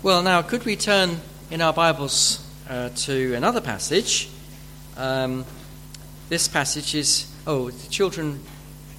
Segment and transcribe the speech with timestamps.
[0.00, 1.16] Well, now, could we turn
[1.50, 4.28] in our Bibles uh, to another passage?
[4.96, 5.44] Um,
[6.28, 7.26] this passage is.
[7.48, 8.38] Oh, the children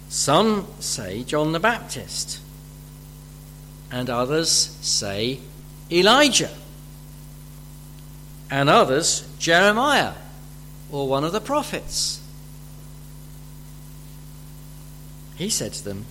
[0.09, 2.41] Some say John the Baptist,
[3.93, 4.51] and others
[4.81, 5.39] say
[5.93, 6.55] Elijah,
[8.51, 10.15] and others Jeremiah
[10.91, 12.21] or one of the prophets.
[15.37, 16.07] He said to them,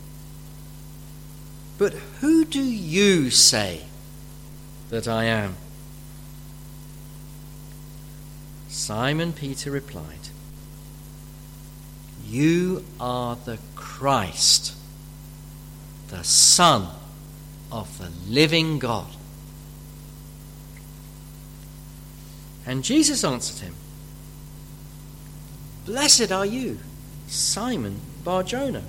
[1.77, 3.85] But who do you say
[4.89, 5.55] that I am?
[8.69, 10.29] Simon Peter replied,
[12.23, 14.75] You are the Christ,
[16.09, 16.89] the Son
[17.71, 19.07] of the living God.
[22.65, 23.75] And Jesus answered him,
[25.85, 26.79] Blessed are you,
[27.27, 28.83] Simon Barjona.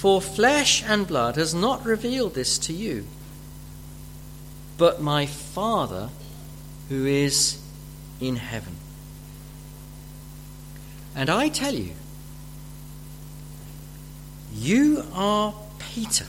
[0.00, 3.06] For flesh and blood has not revealed this to you,
[4.78, 6.08] but my Father
[6.88, 7.60] who is
[8.18, 8.76] in heaven.
[11.14, 11.92] And I tell you,
[14.54, 16.28] you are Peter,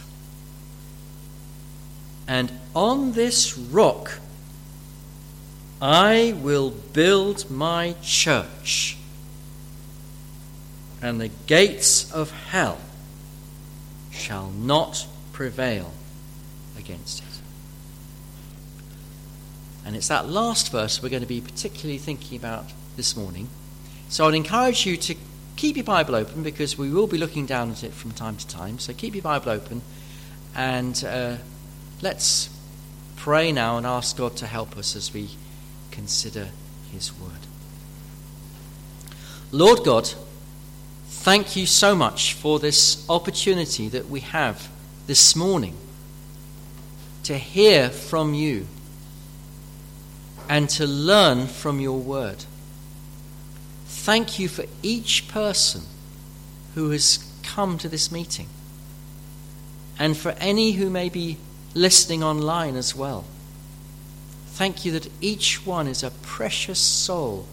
[2.27, 4.19] and on this rock
[5.81, 8.97] I will build my church,
[11.01, 12.77] and the gates of hell
[14.11, 15.93] shall not prevail
[16.77, 17.25] against it.
[19.85, 22.65] And it's that last verse we're going to be particularly thinking about
[22.97, 23.49] this morning.
[24.09, 25.15] So I'd encourage you to
[25.55, 28.47] keep your Bible open because we will be looking down at it from time to
[28.47, 28.77] time.
[28.77, 29.81] So keep your Bible open
[30.55, 31.37] and uh,
[32.01, 32.49] let's
[33.15, 35.29] pray now and ask God to help us as we
[35.91, 36.49] consider
[36.91, 37.31] His Word.
[39.51, 40.13] Lord God,
[41.21, 44.71] Thank you so much for this opportunity that we have
[45.05, 45.77] this morning
[47.25, 48.65] to hear from you
[50.49, 52.45] and to learn from your word.
[53.85, 55.83] Thank you for each person
[56.73, 58.47] who has come to this meeting
[59.99, 61.37] and for any who may be
[61.75, 63.25] listening online as well.
[64.47, 67.45] Thank you that each one is a precious soul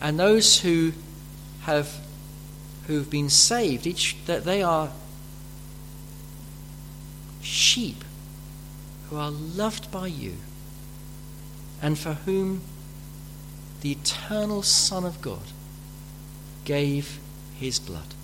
[0.00, 0.92] and those who
[1.64, 2.00] have
[2.90, 4.90] who've been saved, each that they are
[7.40, 8.02] sheep
[9.08, 10.34] who are loved by you
[11.80, 12.62] and for whom
[13.80, 15.52] the eternal Son of God
[16.64, 17.20] gave
[17.54, 18.14] his blood.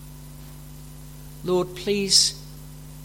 [1.45, 2.45] Lord, please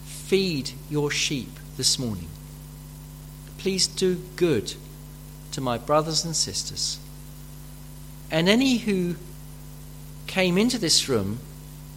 [0.03, 2.27] feed your sheep this morning.
[3.59, 4.73] Please do good
[5.51, 6.97] to my brothers and sisters.
[8.31, 9.15] And any who
[10.25, 11.39] came into this room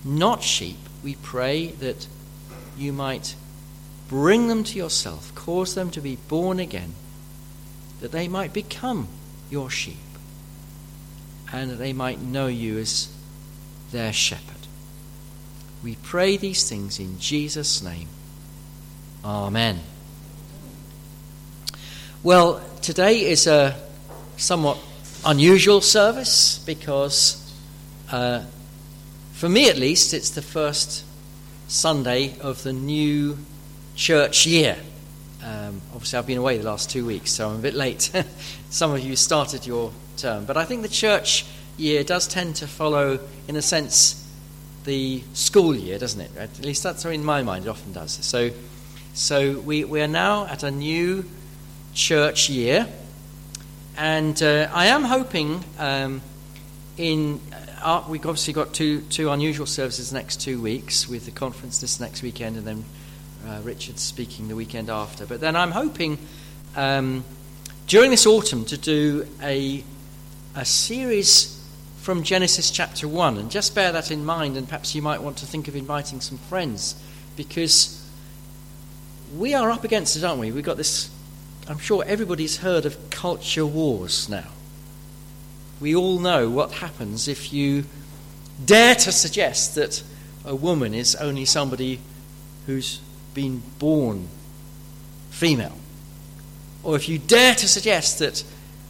[0.05, 2.07] not sheep, we pray that
[2.77, 3.35] you might
[4.09, 6.95] bring them to yourself, cause them to be born again,
[8.01, 9.09] that they might become
[9.51, 9.97] your sheep,
[11.53, 13.09] and that they might know you as
[13.93, 14.55] their shepherd.
[15.83, 18.09] We pray these things in Jesus' name.
[19.25, 19.81] Amen.
[22.23, 23.77] Well, today is a
[24.37, 24.79] somewhat
[25.25, 27.41] unusual service because
[28.11, 28.45] uh,
[29.35, 31.05] for me at least, it's the first
[31.67, 33.37] Sunday of the new
[33.97, 34.77] church year.
[35.43, 38.13] Um, obviously, I've been away the last two weeks, so I'm a bit late.
[38.71, 40.45] Some of you started your term.
[40.45, 41.45] But I think the church
[41.77, 44.25] year does tend to follow, in a sense,
[44.85, 46.31] the school year, doesn't it?
[46.37, 48.13] At least that's in my mind, it often does.
[48.13, 48.51] So,
[49.15, 51.25] so we, we are now at a new
[51.93, 52.87] church year.
[53.97, 56.23] And uh, I am hoping um,
[56.97, 57.41] in.
[57.85, 62.01] Uh, we've obviously got two, two unusual services next two weeks with the conference this
[62.01, 62.85] next weekend and then
[63.47, 65.27] uh, Richard speaking the weekend after.
[65.27, 66.17] But then I'm hoping
[66.77, 67.25] um,
[67.87, 69.85] during this autumn to do a,
[70.57, 71.63] a series
[71.99, 73.37] from Genesis chapter 1.
[73.37, 76.23] And just bear that in mind, and perhaps you might want to think of inviting
[76.23, 76.95] some friends
[77.37, 78.03] because
[79.37, 80.51] we are up against it, aren't we?
[80.53, 81.11] We've got this,
[81.69, 84.54] I'm sure everybody's heard of culture wars now.
[85.85, 87.85] We all know what happens if you
[88.65, 90.03] dare to suggest that
[90.43, 92.01] a woman is only somebody
[92.65, 93.03] who's
[93.35, 94.29] been born
[95.29, 95.77] female.
[96.83, 98.45] Or if you dare to suggest that,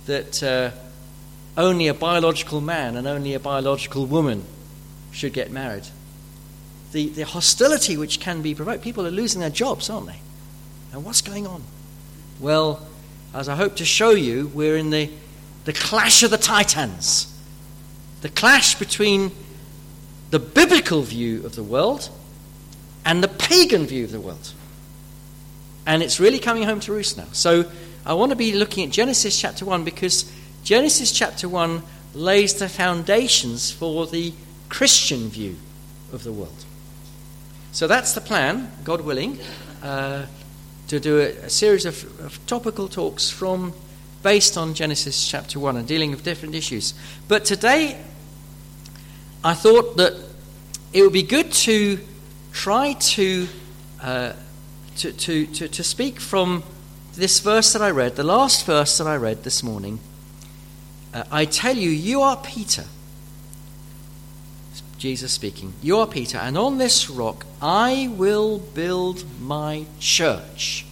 [0.06, 0.70] that uh,
[1.60, 4.44] only a biological man and only a biological woman
[5.10, 5.88] should get married,
[6.92, 10.20] the, the hostility which can be provoked, people are losing their jobs, aren't they?
[10.92, 11.64] And what's going on?
[12.38, 12.86] Well,
[13.34, 15.10] as I hope to show you, we're in the,
[15.64, 17.30] the clash of the titans.
[18.20, 19.32] The clash between
[20.30, 22.10] the biblical view of the world
[23.04, 24.52] and the pagan view of the world.
[25.86, 27.26] And it's really coming home to roost now.
[27.32, 27.70] So
[28.06, 30.30] I want to be looking at Genesis chapter 1 because
[30.62, 31.82] Genesis chapter 1
[32.14, 34.32] lays the foundations for the
[34.68, 35.56] Christian view
[36.12, 36.64] of the world.
[37.72, 39.38] So that's the plan, God willing,
[39.82, 40.26] uh,
[40.88, 43.74] to do a, a series of, of topical talks from
[44.24, 46.94] based on Genesis chapter 1 and dealing with different issues.
[47.28, 48.02] But today,
[49.44, 50.14] I thought that
[50.94, 52.00] it would be good to
[52.52, 53.46] try to,
[54.00, 54.32] uh,
[54.96, 56.62] to, to, to, to speak from
[57.14, 60.00] this verse that I read, the last verse that I read this morning.
[61.12, 62.86] Uh, I tell you, you are Peter.
[64.96, 70.86] Jesus speaking, You are Peter, and on this rock I will build my church,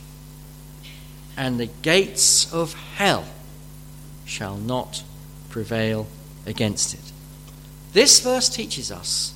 [1.37, 3.25] and the gates of hell
[4.25, 5.02] shall not
[5.49, 6.06] prevail
[6.46, 7.12] against it.
[7.93, 9.34] This verse teaches us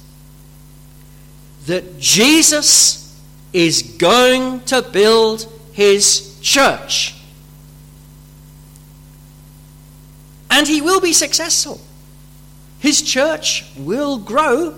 [1.66, 3.20] that Jesus
[3.52, 7.14] is going to build his church.
[10.50, 11.80] And he will be successful.
[12.78, 14.74] His church will grow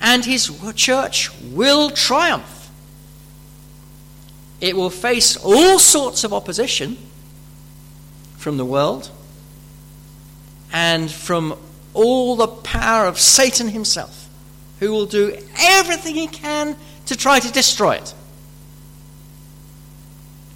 [0.00, 2.53] and his church will triumph.
[4.64, 6.96] It will face all sorts of opposition
[8.38, 9.10] from the world
[10.72, 11.58] and from
[11.92, 14.26] all the power of Satan himself
[14.80, 18.14] who will do everything he can to try to destroy it.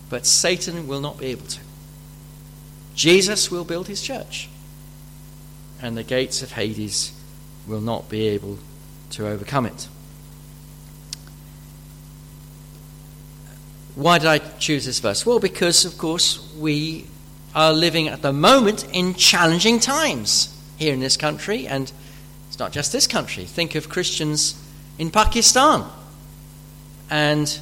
[0.08, 1.60] But Satan will not be able to.
[2.94, 4.49] Jesus will build his church,
[5.82, 7.12] and the gates of Hades
[7.66, 8.58] will not be able
[9.10, 9.87] to overcome it.
[13.99, 15.27] Why did I choose this verse?
[15.27, 17.06] Well, because, of course, we
[17.53, 21.91] are living at the moment in challenging times here in this country and
[22.47, 23.45] it's not just this country.
[23.45, 24.55] Think of Christians
[25.00, 25.85] in Pakistan
[27.11, 27.59] and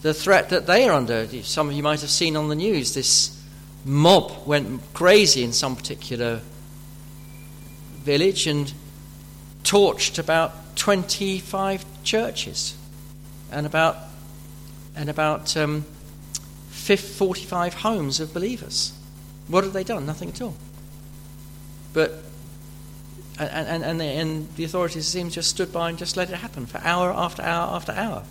[0.00, 1.26] the threat that they are under.
[1.42, 3.38] Some of you might have seen on the news this
[3.84, 6.40] mob went crazy in some particular
[7.98, 8.72] village and
[9.62, 12.74] torched about 25 churches
[13.52, 14.07] and about
[14.98, 15.84] and about um,
[16.68, 18.92] 45 homes of believers.
[19.46, 20.04] What have they done?
[20.04, 20.56] Nothing at all.
[21.92, 22.24] But
[23.38, 26.34] and, and, and, the, and the authorities seem just stood by and just let it
[26.36, 28.24] happen for hour after hour after hour.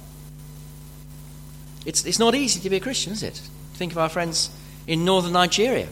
[1.85, 3.41] It's, it's not easy to be a Christian, is it?
[3.75, 4.49] Think of our friends
[4.85, 5.87] in northern Nigeria.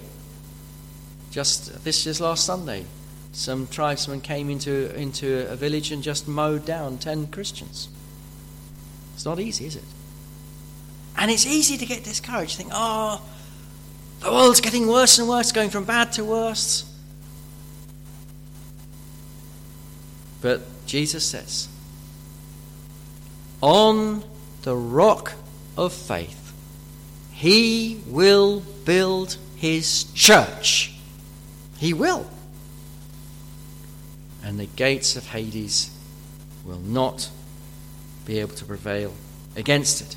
[1.32, 2.86] Just this just last Sunday,
[3.32, 7.88] some tribesmen came into, into a village and just mowed down 10 Christians.
[9.13, 9.84] It's not easy, is it?
[11.17, 12.57] And it's easy to get discouraged.
[12.57, 13.22] Think, oh,
[14.19, 16.91] the world's getting worse and worse, going from bad to worse.
[20.41, 21.67] But Jesus says,
[23.62, 24.24] on
[24.63, 25.34] the rock
[25.77, 26.53] of faith,
[27.31, 30.93] he will build his church.
[31.77, 32.29] He will.
[34.43, 35.89] And the gates of Hades
[36.63, 37.29] will not
[38.25, 39.13] be able to prevail
[39.55, 40.15] against it.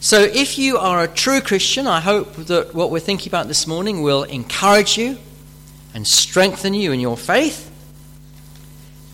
[0.00, 3.66] So, if you are a true Christian, I hope that what we're thinking about this
[3.66, 5.18] morning will encourage you
[5.92, 7.68] and strengthen you in your faith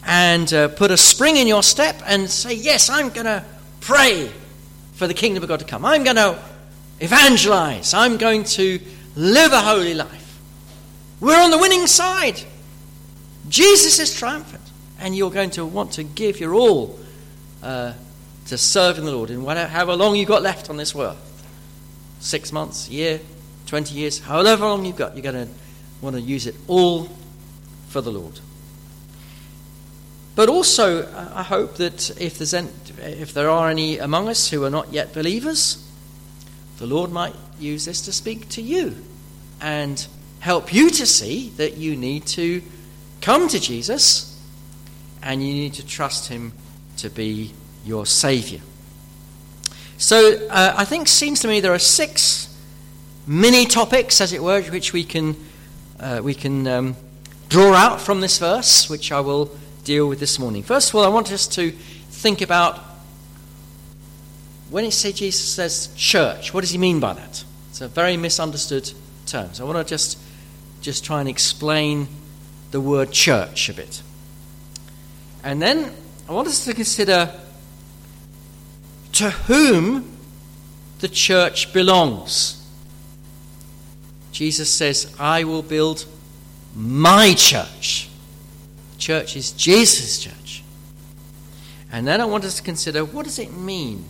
[0.04, 3.42] and uh, put a spring in your step and say, Yes, I'm going to
[3.80, 4.30] pray
[4.92, 5.86] for the kingdom of God to come.
[5.86, 6.38] I'm going to
[7.00, 7.94] evangelize.
[7.94, 8.78] I'm going to
[9.16, 10.38] live a holy life.
[11.18, 12.42] We're on the winning side.
[13.48, 14.60] Jesus is triumphant.
[15.00, 16.98] And you're going to want to give your all
[17.62, 17.94] uh,
[18.46, 21.16] to serving the Lord in whatever, however long you've got left on this world.
[22.20, 23.20] six months, year,
[23.66, 25.52] 20 years, however long you've got, you're going to
[26.00, 27.08] want to use it all
[27.88, 28.40] for the Lord.
[30.34, 34.64] But also, I hope that if, there's any, if there are any among us who
[34.64, 35.80] are not yet believers,
[36.78, 38.96] the Lord might use this to speak to you
[39.60, 40.06] and
[40.40, 42.62] help you to see that you need to
[43.20, 44.30] come to Jesus
[45.22, 46.52] and you need to trust Him
[46.98, 47.52] to be
[47.84, 48.60] your Saviour.
[49.96, 52.54] So uh, I think seems to me there are six
[53.26, 55.36] mini topics, as it were, which we can
[56.00, 56.96] uh, we can um,
[57.48, 59.50] draw out from this verse, which I will
[59.84, 60.62] deal with this morning.
[60.62, 62.80] First of all, I want us to think about
[64.70, 67.44] when it says Jesus says church, what does he mean by that?
[67.70, 68.90] It's a very misunderstood
[69.26, 69.54] term.
[69.54, 70.18] So I want to just
[70.80, 72.08] just try and explain
[72.72, 74.02] the word church a bit.
[75.42, 75.92] And then
[76.28, 77.32] I want us to consider
[79.14, 80.10] to whom
[80.98, 82.60] the church belongs.
[84.32, 86.06] Jesus says, I will build
[86.74, 88.08] my church.
[88.94, 90.64] The church is Jesus' church.
[91.92, 94.04] And then I want us to consider what does it mean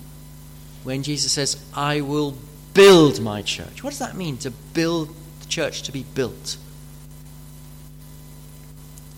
[0.84, 2.38] when Jesus says, I will
[2.72, 3.84] build my church?
[3.84, 6.56] What does that mean to build the church to be built?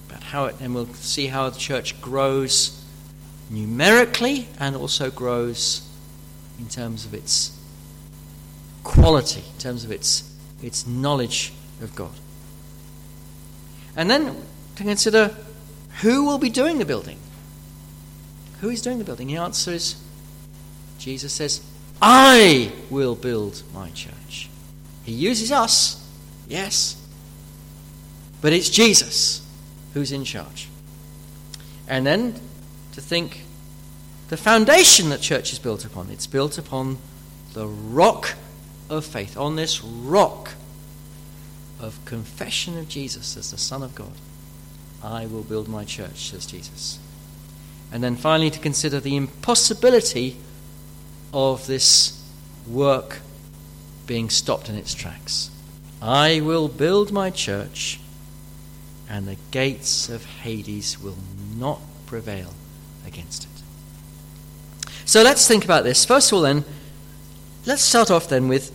[0.08, 2.75] About how it, and we'll see how the church grows
[3.50, 5.88] numerically and also grows
[6.58, 7.58] in terms of its
[8.82, 12.12] quality, in terms of its, its knowledge of God.
[13.96, 14.36] And then
[14.76, 15.34] to consider
[16.02, 17.18] who will be doing the building.
[18.60, 19.28] Who is doing the building?
[19.28, 19.96] The answer is
[20.98, 21.60] Jesus says,
[22.00, 24.50] I will build my church.
[25.04, 26.06] He uses us,
[26.48, 27.02] yes,
[28.40, 29.46] but it's Jesus
[29.94, 30.68] who's in charge.
[31.88, 32.34] And then
[32.96, 33.42] to think
[34.30, 36.08] the foundation that church is built upon.
[36.08, 36.96] It's built upon
[37.52, 38.34] the rock
[38.88, 40.54] of faith, on this rock
[41.78, 44.14] of confession of Jesus as the Son of God.
[45.04, 46.98] I will build my church, says Jesus.
[47.92, 50.38] And then finally, to consider the impossibility
[51.34, 52.26] of this
[52.66, 53.20] work
[54.06, 55.50] being stopped in its tracks.
[56.00, 58.00] I will build my church,
[59.06, 61.18] and the gates of Hades will
[61.58, 62.54] not prevail
[63.06, 63.56] against it.
[65.06, 66.04] So let's think about this.
[66.04, 66.64] First of all, then,
[67.64, 68.72] let's start off then with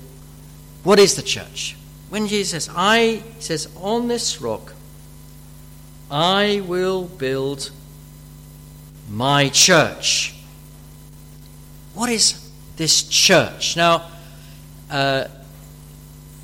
[0.83, 1.75] what is the church?
[2.09, 4.73] When Jesus says, I says, on this rock,
[6.09, 7.71] I will build
[9.09, 10.35] my church.
[11.93, 13.75] What is this church?
[13.75, 14.09] Now,
[14.89, 15.27] uh,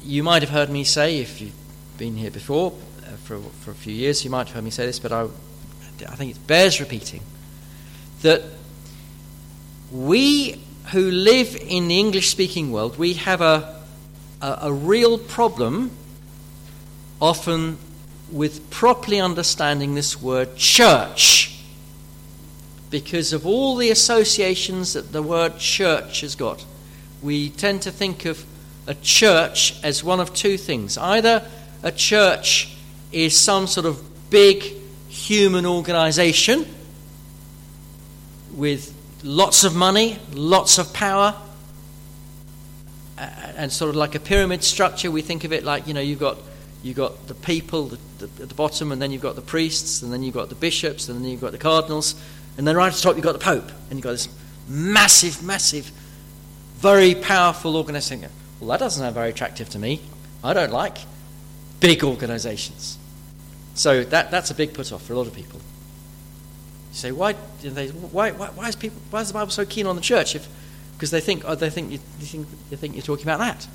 [0.04, 1.54] you might have heard me say, if you've
[1.98, 4.86] been here before uh, for, for a few years, you might have heard me say
[4.86, 7.22] this, but I, I think it bears repeating
[8.22, 8.44] that
[9.92, 13.84] we who live in the English speaking world, we have a,
[14.42, 15.92] a, a, real problem
[17.22, 17.78] often
[18.32, 21.62] with properly understanding this word church
[22.90, 26.66] because of all the associations that the word church has got.
[27.22, 28.46] We tend to think of
[28.86, 30.98] a church as one of two things.
[30.98, 31.46] Either
[31.84, 32.78] a church
[33.12, 34.64] is some sort of big
[35.10, 36.66] human organization
[38.58, 41.36] with lots of money, lots of power,
[43.18, 45.10] and sort of like a pyramid structure.
[45.10, 46.38] We think of it like you know you've got
[46.84, 50.24] you've got the people at the bottom, and then you've got the priests, and then
[50.24, 52.16] you've got the bishops, and then you've got the cardinals,
[52.58, 54.28] and then right at the top you've got the pope, and you've got this
[54.68, 55.92] massive, massive,
[56.76, 58.30] very powerful organization.
[58.60, 60.02] Well, that doesn't sound very attractive to me.
[60.44, 60.98] I don't like
[61.80, 62.98] big organizations.
[63.76, 65.62] So that, that's a big put off for a lot of people.
[66.98, 69.86] You say, why, they, why, why, why, is people, why is the Bible so keen
[69.86, 70.36] on the church?
[70.94, 73.68] Because they think, oh, they, think you, they, think, they think you're talking about that.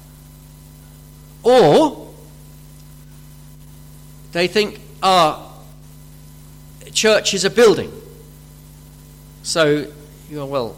[1.45, 2.13] Or
[4.33, 5.57] they think, ah,
[6.93, 7.93] church is a building.
[9.45, 9.87] So,
[10.29, 10.77] you know, well,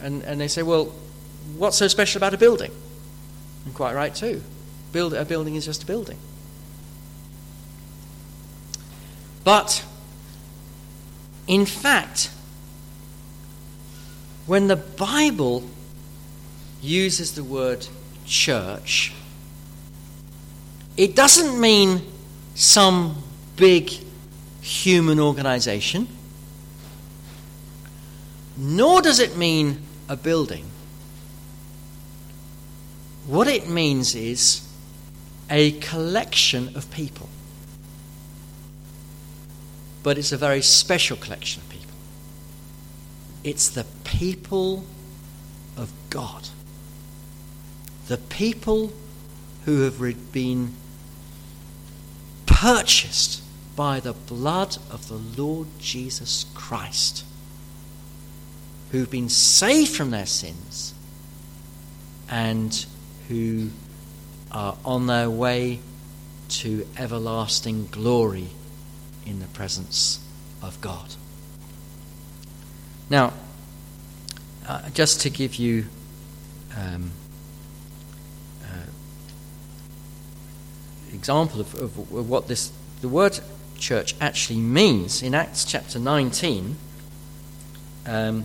[0.00, 0.92] and, and they say, well,
[1.56, 2.70] what's so special about a building?
[3.64, 4.44] And quite right too.
[4.92, 6.18] Build, a building is just a building.
[9.42, 9.84] But
[11.50, 12.30] in fact,
[14.46, 15.64] when the Bible
[16.80, 17.88] uses the word
[18.24, 19.12] church,
[20.96, 22.02] it doesn't mean
[22.54, 23.24] some
[23.56, 23.90] big
[24.60, 26.06] human organization,
[28.56, 29.78] nor does it mean
[30.08, 30.66] a building.
[33.26, 34.68] What it means is
[35.50, 37.28] a collection of people
[40.02, 41.86] but it's a very special collection of people.
[43.44, 44.84] It's the people
[45.76, 46.48] of God.
[48.08, 48.92] the people
[49.66, 50.74] who have been
[52.44, 53.40] purchased
[53.76, 57.24] by the blood of the Lord Jesus Christ,
[58.90, 60.92] who've been saved from their sins
[62.28, 62.84] and
[63.28, 63.70] who
[64.50, 65.78] are on their way
[66.48, 68.48] to everlasting glory
[69.30, 70.18] in the presence
[70.60, 71.14] of God.
[73.08, 73.32] Now,
[74.66, 75.86] uh, just to give you
[76.76, 77.12] um,
[78.64, 78.86] uh,
[81.12, 83.38] example of, of, of, what this the word
[83.78, 86.76] church actually means in Acts chapter 19.
[88.06, 88.44] Um,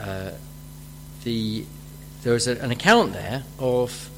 [0.00, 0.30] uh,
[1.24, 1.64] the
[2.22, 4.10] there is a, an account there of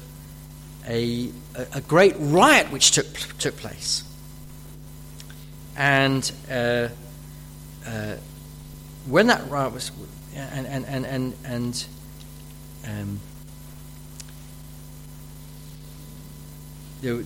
[0.87, 1.29] a,
[1.73, 3.07] a, great riot which took,
[3.39, 4.03] took place.
[5.75, 6.89] And uh,
[7.85, 8.15] uh,
[9.05, 9.91] when that riot was,
[10.35, 11.85] and, and, and, and, and
[12.85, 13.19] um,
[17.01, 17.23] there,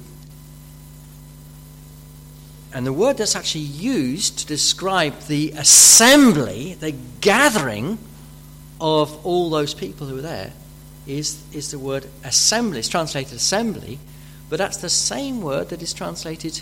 [2.74, 7.98] and the word that's actually used to describe the assembly, the gathering
[8.80, 10.54] of all those people who were there,
[11.08, 12.80] is, is the word assembly.
[12.80, 14.00] It's translated assembly,
[14.50, 16.62] but that's the same word that is translated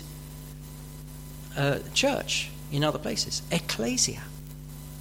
[1.94, 4.22] church in other places, ecclesia.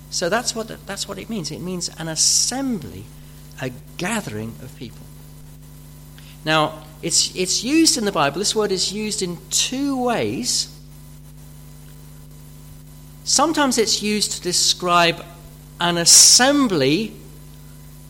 [0.09, 1.51] So that's what, that's what it means.
[1.51, 3.05] It means an assembly,
[3.61, 5.05] a gathering of people.
[6.45, 10.71] Now, it's, it's used in the Bible, this word is used in two ways.
[13.23, 15.25] Sometimes it's used to describe
[15.81, 17.13] an assembly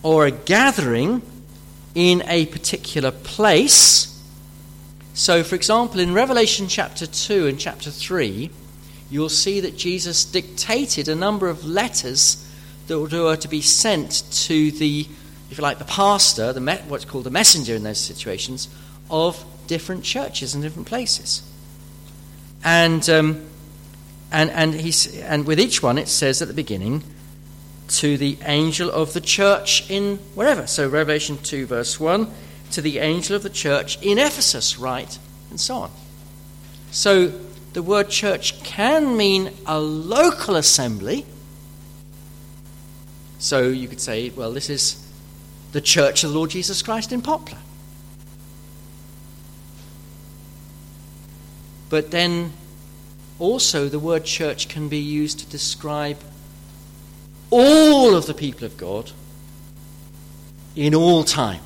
[0.03, 1.21] or a gathering
[1.95, 4.14] in a particular place.
[5.15, 8.51] So, for example, in Revelation chapter 2 and chapter 3,
[9.09, 12.45] you'll see that Jesus dictated a number of letters
[12.87, 15.07] that were to be sent to the,
[15.49, 18.67] if you like, the pastor, the what's called the messenger in those situations,
[19.09, 21.49] of different churches and different places.
[22.65, 23.45] And, um,
[24.33, 27.05] and, and, he's, and with each one, it says at the beginning,
[27.87, 30.67] to the angel of the church in wherever.
[30.67, 32.29] So, Revelation 2, verse 1,
[32.75, 35.17] to the angel of the church in Ephesus, right?
[35.49, 35.91] And so on.
[36.91, 37.27] So,
[37.71, 41.25] the word church can mean a local assembly.
[43.39, 45.09] So, you could say, well, this is
[45.71, 47.59] the church of the Lord Jesus Christ in Poplar.
[51.89, 52.51] But then
[53.39, 56.17] also, the word church can be used to describe
[57.51, 59.11] all of the people of God
[60.75, 61.61] in all time.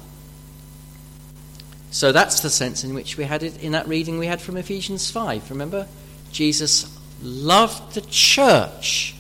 [1.92, 4.58] So that's the sense in which we had it in that reading we had from
[4.58, 5.50] Ephesians 5.
[5.50, 5.88] Remember?
[6.32, 9.16] Jesus loved the church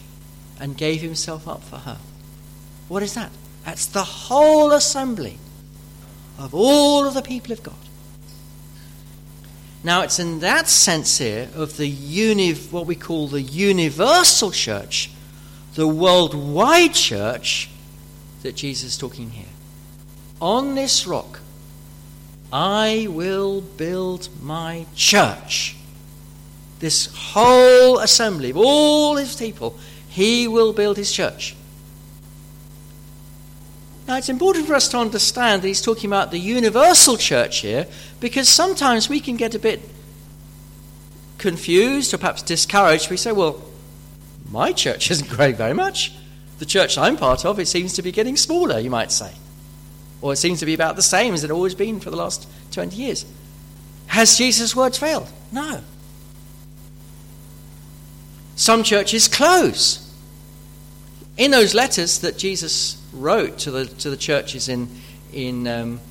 [0.59, 1.97] and gave himself up for her.
[2.87, 3.31] What is that?
[3.65, 5.37] That's the whole assembly
[6.37, 7.75] of all of the people of God.
[9.83, 15.11] Now, it's in that sense here of the uni- what we call the universal church
[15.75, 17.69] the worldwide church
[18.41, 19.45] that Jesus is talking here.
[20.41, 21.38] On this rock,
[22.51, 25.75] I will build my church.
[26.79, 31.55] This whole assembly of all his people, he will build his church.
[34.07, 37.85] Now, it's important for us to understand that he's talking about the universal church here
[38.19, 39.81] because sometimes we can get a bit
[41.37, 43.11] confused or perhaps discouraged.
[43.11, 43.61] We say, well,
[44.49, 46.13] my church isn't growing very much.
[46.57, 49.31] The church I'm part of, it seems to be getting smaller, you might say.
[50.21, 52.47] Or it seems to be about the same as it always been for the last
[52.71, 53.25] 20 years.
[54.07, 55.29] Has Jesus' words failed?
[55.51, 55.81] No.
[58.55, 60.05] Some churches close.
[61.37, 64.89] In those letters that Jesus wrote to the, to the churches in,
[65.31, 66.01] in, um,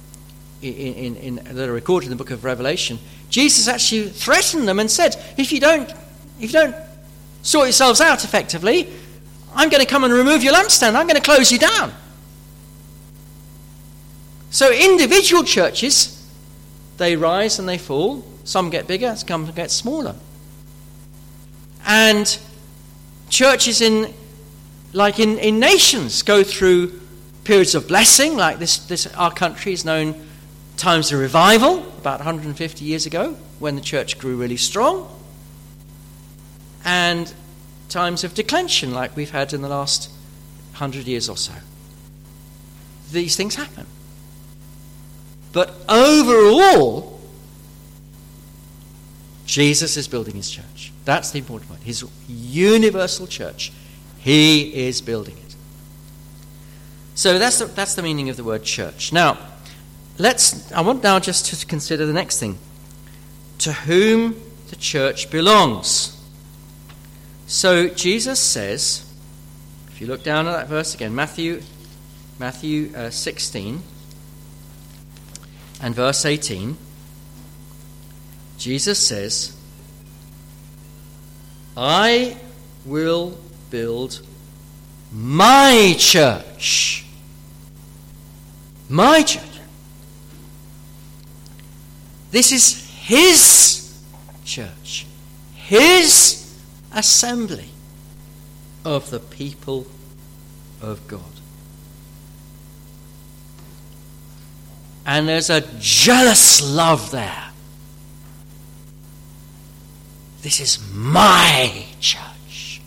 [0.62, 4.78] in, in, in, that are recorded in the book of Revelation, Jesus actually threatened them
[4.78, 5.90] and said, if you don't,
[6.40, 6.74] if you don't
[7.42, 8.88] sort yourselves out effectively.
[9.54, 10.94] I'm going to come and remove your lampstand.
[10.94, 11.92] I'm going to close you down.
[14.50, 16.14] So, individual churches,
[16.96, 18.24] they rise and they fall.
[18.44, 20.14] Some get bigger, some get smaller.
[21.86, 22.38] And
[23.28, 24.12] churches in,
[24.92, 26.98] like in, in nations, go through
[27.44, 30.14] periods of blessing, like this, this our country is known
[30.76, 35.14] times of revival, about 150 years ago, when the church grew really strong
[36.84, 37.34] and
[37.88, 40.10] times of declension like we've had in the last
[40.74, 41.52] hundred years or so.
[43.12, 43.86] These things happen.
[45.58, 47.18] But overall,
[49.44, 50.92] Jesus is building his church.
[51.04, 51.82] That's the important point.
[51.82, 53.72] His universal church.
[54.18, 55.56] He is building it.
[57.16, 59.12] So that's the, that's the meaning of the word church.
[59.12, 59.36] Now,
[60.16, 60.70] let's.
[60.70, 62.56] I want now just to consider the next thing.
[63.58, 66.24] To whom the church belongs.
[67.48, 69.12] So Jesus says,
[69.88, 71.62] if you look down at that verse again, Matthew,
[72.38, 73.82] Matthew uh, 16
[75.80, 76.76] and verse 18,
[78.58, 79.56] Jesus says,
[81.76, 82.36] I
[82.84, 83.38] will
[83.70, 84.20] build
[85.12, 87.04] my church.
[88.88, 89.44] My church.
[92.30, 94.02] This is his
[94.44, 95.06] church,
[95.54, 96.58] his
[96.92, 97.70] assembly
[98.84, 99.86] of the people
[100.82, 101.37] of God.
[105.08, 107.44] And there's a jealous love there.
[110.42, 112.82] This is my church.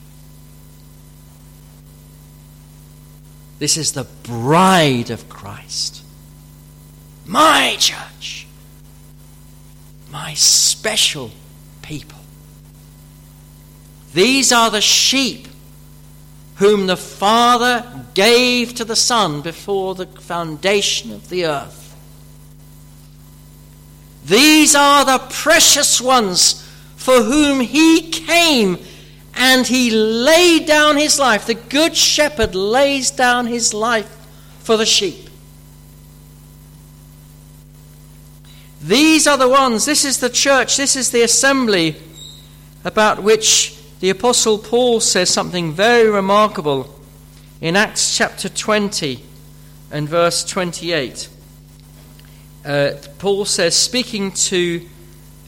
[3.57, 6.03] This is the bride of Christ.
[7.25, 8.45] My church.
[10.12, 11.31] My special
[11.81, 12.19] people.
[14.13, 15.47] These are the sheep
[16.57, 21.80] whom the Father gave to the Son before the foundation of the earth.
[24.25, 28.77] These are the precious ones for whom he came
[29.34, 31.47] and he laid down his life.
[31.47, 34.10] The good shepherd lays down his life
[34.60, 35.29] for the sheep.
[38.81, 41.95] These are the ones, this is the church, this is the assembly
[42.84, 46.99] about which the Apostle Paul says something very remarkable
[47.62, 49.23] in Acts chapter 20
[49.91, 51.29] and verse 28
[52.63, 54.88] uh, Paul says, speaking to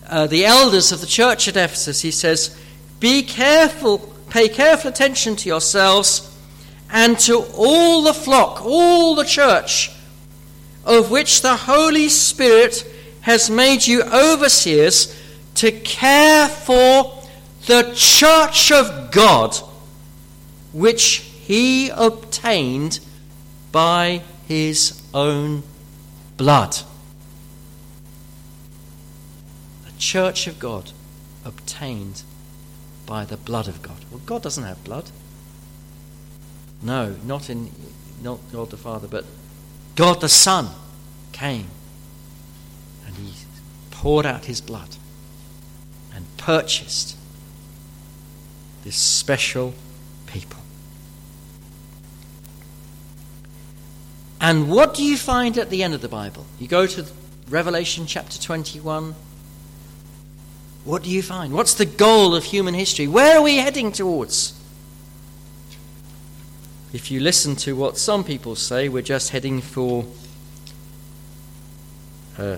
[0.07, 2.57] uh, the elders of the church at Ephesus, he says,
[2.99, 3.99] Be careful,
[4.29, 6.29] pay careful attention to yourselves
[6.89, 9.91] and to all the flock, all the church,
[10.85, 12.85] of which the Holy Spirit
[13.21, 15.19] has made you overseers
[15.55, 17.23] to care for
[17.65, 19.55] the church of God,
[20.73, 22.99] which he obtained
[23.71, 25.63] by his own
[26.37, 26.77] blood.
[30.03, 30.91] Church of God
[31.45, 32.23] obtained
[33.05, 33.97] by the blood of God.
[34.11, 35.09] Well, God doesn't have blood.
[36.81, 37.71] No, not in
[38.21, 39.23] not God the Father, but
[39.95, 40.67] God the Son
[41.31, 41.67] came
[43.07, 43.33] and he
[43.91, 44.97] poured out his blood
[46.13, 47.17] and purchased
[48.83, 49.73] this special
[50.27, 50.59] people.
[54.41, 56.45] And what do you find at the end of the Bible?
[56.59, 57.05] You go to
[57.49, 59.15] Revelation chapter 21,
[60.85, 61.53] what do you find?
[61.53, 63.07] What's the goal of human history?
[63.07, 64.59] Where are we heading towards?
[66.91, 70.05] If you listen to what some people say, we're just heading for
[72.37, 72.57] uh,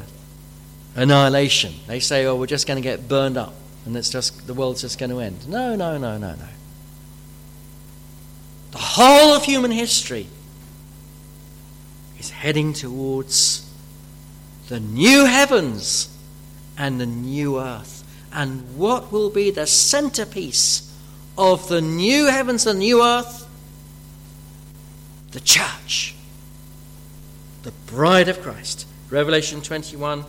[0.96, 1.74] annihilation.
[1.88, 3.54] They say, oh, we're just going to get burned up
[3.86, 5.48] and it's just, the world's just going to end.
[5.48, 6.48] No, no, no, no, no.
[8.72, 10.28] The whole of human history
[12.20, 13.72] is heading towards
[14.68, 16.10] the new heavens
[16.78, 18.05] and the new earth
[18.36, 20.94] and what will be the centerpiece
[21.38, 23.48] of the new heavens and new earth?
[25.32, 26.16] The church,
[27.64, 28.88] the bride of Christ.
[29.10, 30.26] Revelation 21,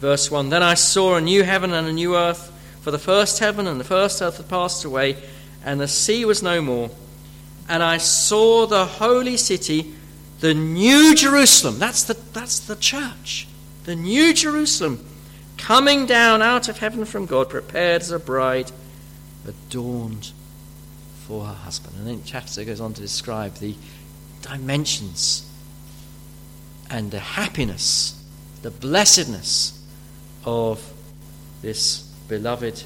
[0.00, 2.50] verse 1 Then I saw a new heaven and a new earth,
[2.80, 5.16] for the first heaven and the first earth had passed away,
[5.64, 6.90] and the sea was no more.
[7.68, 9.94] And I saw the holy city,
[10.40, 11.78] the new Jerusalem.
[11.78, 13.46] That's the, that's the church.
[13.84, 15.06] The new Jerusalem
[15.64, 18.70] coming down out of heaven from God, prepared as a bride
[19.48, 20.30] adorned
[21.26, 21.96] for her husband.
[21.98, 23.74] And then chapter goes on to describe the
[24.42, 25.50] dimensions
[26.90, 28.22] and the happiness,
[28.60, 29.82] the blessedness
[30.44, 30.92] of
[31.62, 32.82] this beloved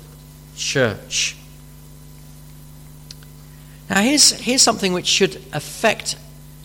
[0.55, 1.37] church.
[3.91, 6.15] Now, here's, here's something which should affect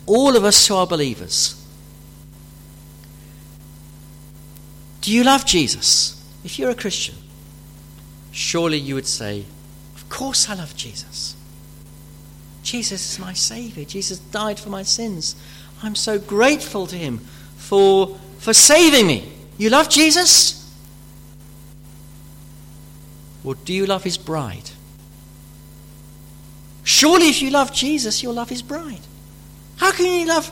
[0.06, 1.60] all of us who are believers.
[5.04, 6.18] Do you love Jesus?
[6.44, 7.14] If you're a Christian,
[8.32, 9.44] surely you would say,
[9.94, 11.36] Of course I love Jesus.
[12.62, 13.84] Jesus is my Savior.
[13.84, 15.36] Jesus died for my sins.
[15.82, 17.18] I'm so grateful to Him
[17.58, 19.30] for, for saving me.
[19.58, 20.74] You love Jesus?
[23.44, 24.70] Or do you love His bride?
[26.82, 29.02] Surely, if you love Jesus, you'll love His bride.
[29.76, 30.50] How can you love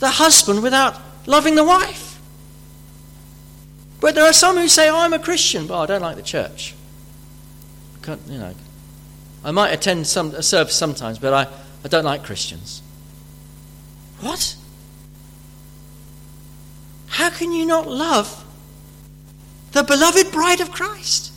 [0.00, 2.05] the husband without loving the wife?
[4.00, 6.22] But there are some who say, oh, I'm a Christian, but I don't like the
[6.22, 6.74] church.
[8.06, 8.54] you know,
[9.44, 11.46] I might attend some a service sometimes, but I,
[11.84, 12.82] I don't like Christians.
[14.20, 14.56] What?
[17.08, 18.44] How can you not love
[19.72, 21.32] the beloved bride of Christ?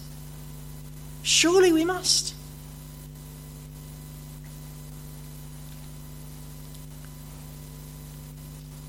[1.24, 2.34] Surely we must.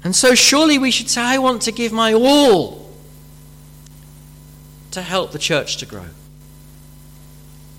[0.02, 2.79] And so, surely we should say, I want to give my all
[4.92, 6.06] to help the church to grow.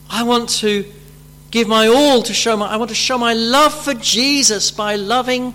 [0.09, 0.85] I want to
[1.51, 4.95] give my all to show my, I want to show my love for Jesus by
[4.95, 5.53] loving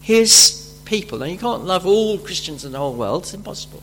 [0.00, 1.18] his people.
[1.18, 3.82] Now, you can't love all Christians in the whole world, it's impossible.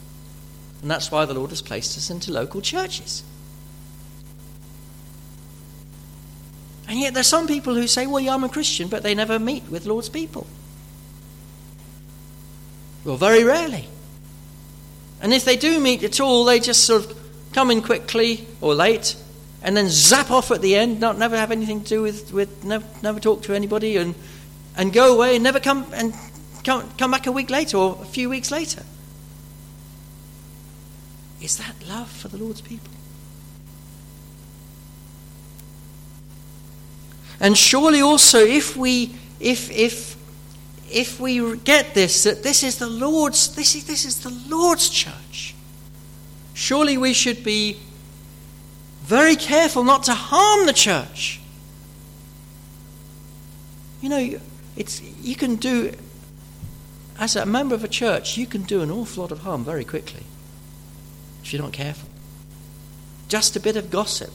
[0.81, 3.23] And that's why the Lord has placed us into local churches.
[6.87, 9.15] And yet, there are some people who say, Well, yeah, I'm a Christian, but they
[9.15, 10.45] never meet with Lord's people.
[13.05, 13.87] Well, very rarely.
[15.21, 17.17] And if they do meet at all, they just sort of
[17.53, 19.15] come in quickly or late
[19.61, 22.63] and then zap off at the end, not never have anything to do with, with
[22.63, 24.15] never, never talk to anybody and,
[24.75, 26.13] and go away and never come and
[26.63, 28.83] come, come back a week later or a few weeks later.
[31.41, 32.89] Is that love for the Lord's people?
[37.39, 40.15] And surely also if we if if
[40.91, 44.89] if we get this that this is the Lord's this is, this is the Lord's
[44.89, 45.55] church,
[46.53, 47.77] surely we should be
[49.01, 51.39] very careful not to harm the church.
[54.01, 54.39] You know,
[54.75, 55.93] it's you can do
[57.19, 59.85] as a member of a church, you can do an awful lot of harm very
[59.85, 60.23] quickly
[61.43, 62.09] if you're not careful.
[63.27, 64.31] Just a bit of gossip,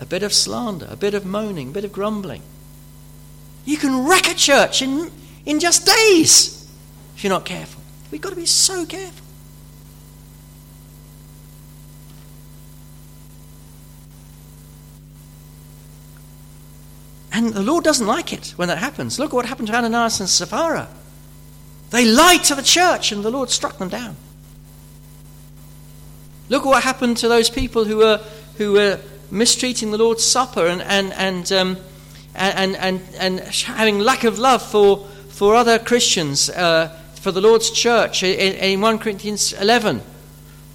[0.00, 2.42] a bit of slander, a bit of moaning, a bit of grumbling
[3.66, 5.10] you can wreck a church in,
[5.44, 6.70] in just days
[7.14, 7.82] if you're not careful.
[8.10, 9.26] We've got to be so careful.
[17.32, 19.18] And the Lord doesn't like it when that happens.
[19.18, 20.88] Look at what happened to Ananias and Sapphira.
[21.90, 24.16] They lied to the church and the Lord struck them down.
[26.48, 28.22] Look at what happened to those people who were,
[28.56, 29.00] who were
[29.30, 31.76] mistreating the Lord's Supper and, and, and um,
[32.36, 36.88] and, and, and having lack of love for, for other Christians, uh,
[37.20, 40.02] for the Lord's church in, in 1 Corinthians 11.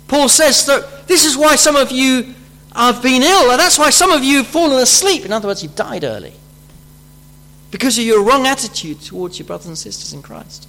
[0.08, 2.34] Paul says that this is why some of you
[2.76, 5.26] have been ill, and that's why some of you have fallen asleep.
[5.26, 6.34] In other words, you've died early
[7.70, 10.68] because of your wrong attitude towards your brothers and sisters in Christ.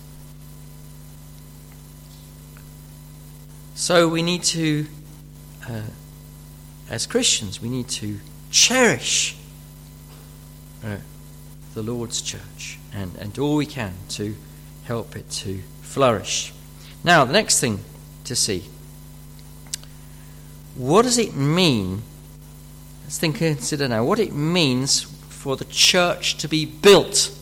[3.74, 4.86] So we need to,
[5.68, 5.82] uh,
[6.88, 8.20] as Christians, we need to
[8.52, 9.36] cherish
[11.74, 14.34] the Lord's church and, and all we can to
[14.84, 16.52] help it to flourish.
[17.04, 17.80] Now, the next thing
[18.24, 18.64] to see
[20.74, 22.02] what does it mean?
[23.04, 27.36] Let's think, consider now what it means for the church to be built.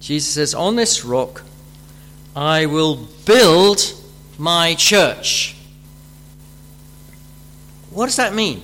[0.00, 1.42] Jesus says, On this rock
[2.34, 3.92] I will build
[4.38, 5.56] my church.
[7.90, 8.62] What does that mean?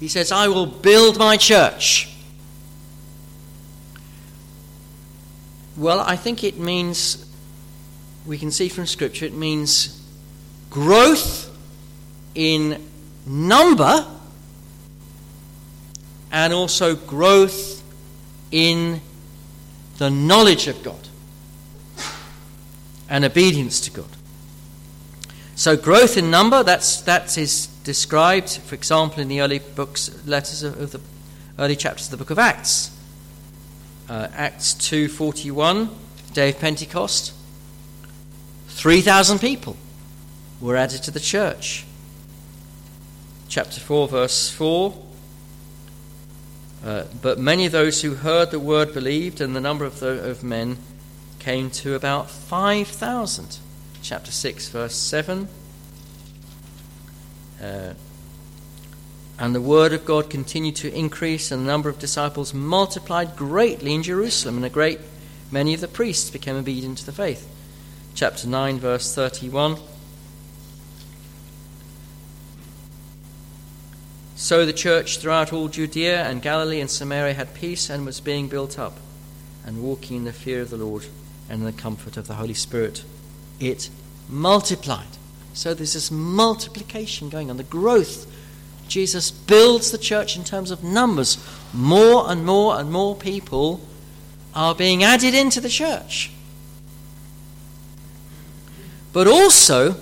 [0.00, 2.07] He says, I will build my church.
[5.78, 7.24] Well, I think it means,
[8.26, 10.04] we can see from Scripture, it means
[10.70, 11.56] growth
[12.34, 12.84] in
[13.24, 14.04] number
[16.32, 17.84] and also growth
[18.50, 19.00] in
[19.98, 21.08] the knowledge of God
[23.08, 24.10] and obedience to God.
[25.54, 30.64] So, growth in number, that's, that is described, for example, in the early books, letters
[30.64, 31.00] of, of the
[31.56, 32.97] early chapters of the book of Acts
[34.08, 35.90] uh, Acts 2:41,
[36.32, 37.32] day of Pentecost,
[38.68, 39.76] 3,000 people
[40.60, 41.84] were added to the church.
[43.48, 44.94] Chapter 4, verse 4.
[46.84, 50.30] Uh, but many of those who heard the word believed, and the number of, the,
[50.30, 50.78] of men
[51.38, 53.58] came to about 5,000.
[54.00, 55.48] Chapter 6, verse 7.
[57.60, 57.94] Uh,
[59.38, 63.94] and the word of God continued to increase, and the number of disciples multiplied greatly
[63.94, 65.00] in Jerusalem, and a great
[65.50, 67.48] many of the priests became obedient to the faith.
[68.14, 69.78] Chapter 9, verse 31.
[74.34, 78.48] So the church throughout all Judea and Galilee and Samaria had peace and was being
[78.48, 78.96] built up,
[79.64, 81.06] and walking in the fear of the Lord
[81.48, 83.04] and in the comfort of the Holy Spirit.
[83.60, 83.88] It
[84.28, 85.06] multiplied.
[85.54, 88.26] So there's this multiplication going on, the growth
[88.88, 91.38] Jesus builds the church in terms of numbers.
[91.72, 93.80] More and more and more people
[94.54, 96.30] are being added into the church.
[99.12, 99.96] But also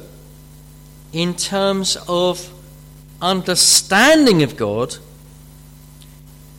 [1.12, 2.52] in terms of
[3.20, 4.96] understanding of God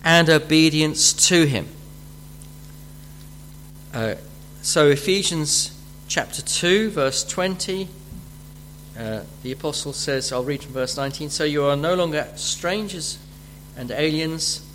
[0.03, 1.67] and obedience to Him.
[3.93, 4.15] Uh,
[4.61, 5.71] so, Ephesians
[6.07, 7.87] chapter 2, verse 20,
[8.97, 13.19] uh, the apostle says, I'll read from verse 19 So you are no longer strangers
[13.75, 14.65] and aliens,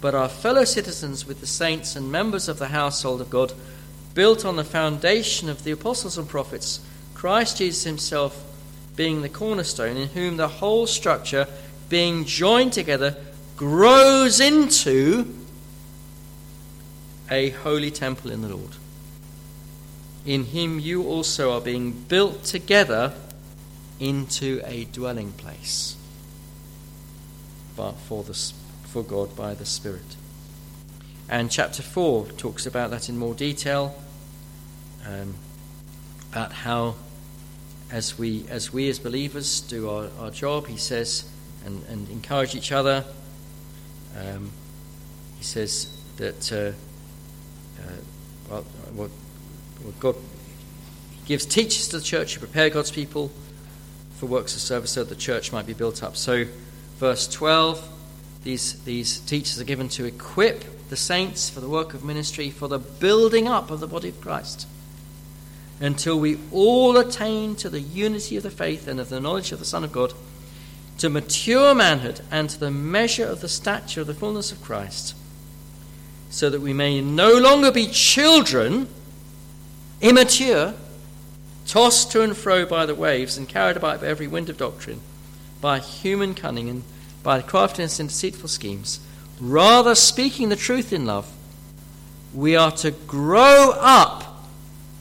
[0.00, 3.52] but are fellow citizens with the saints and members of the household of God,
[4.14, 6.80] built on the foundation of the apostles and prophets,
[7.14, 8.42] Christ Jesus himself
[8.96, 11.46] being the cornerstone, in whom the whole structure,
[11.88, 13.16] being joined together,
[13.56, 15.32] grows into
[17.30, 18.72] a holy temple in the Lord.
[20.24, 23.14] In him you also are being built together
[23.98, 25.96] into a dwelling place
[27.76, 28.34] but for, the,
[28.84, 30.16] for God by the Spirit.
[31.28, 33.94] And chapter 4 talks about that in more detail,
[35.06, 35.34] um,
[36.32, 36.94] about how,
[37.90, 41.30] as we as, we as believers do our, our job, he says,
[41.64, 43.04] and, and encourage each other,
[44.18, 44.50] um,
[45.36, 46.72] he says that uh,
[48.52, 48.62] uh,
[48.94, 49.10] well,
[50.00, 50.16] God
[51.26, 53.30] gives teachers to the church to prepare God's people
[54.16, 56.16] for works of service so that the church might be built up.
[56.16, 56.44] So,
[56.98, 57.86] verse 12,
[58.44, 62.68] these, these teachers are given to equip the saints for the work of ministry, for
[62.68, 64.66] the building up of the body of Christ,
[65.80, 69.58] until we all attain to the unity of the faith and of the knowledge of
[69.58, 70.14] the Son of God,
[70.98, 75.14] to mature manhood and to the measure of the stature of the fullness of Christ,
[76.30, 78.88] so that we may no longer be children,
[80.00, 80.74] immature
[81.66, 85.00] tossed to and fro by the waves and carried about by every wind of doctrine,
[85.60, 86.82] by human cunning and
[87.22, 89.00] by craftiness and deceitful schemes.
[89.40, 91.30] Rather, speaking the truth in love,
[92.32, 94.46] we are to grow up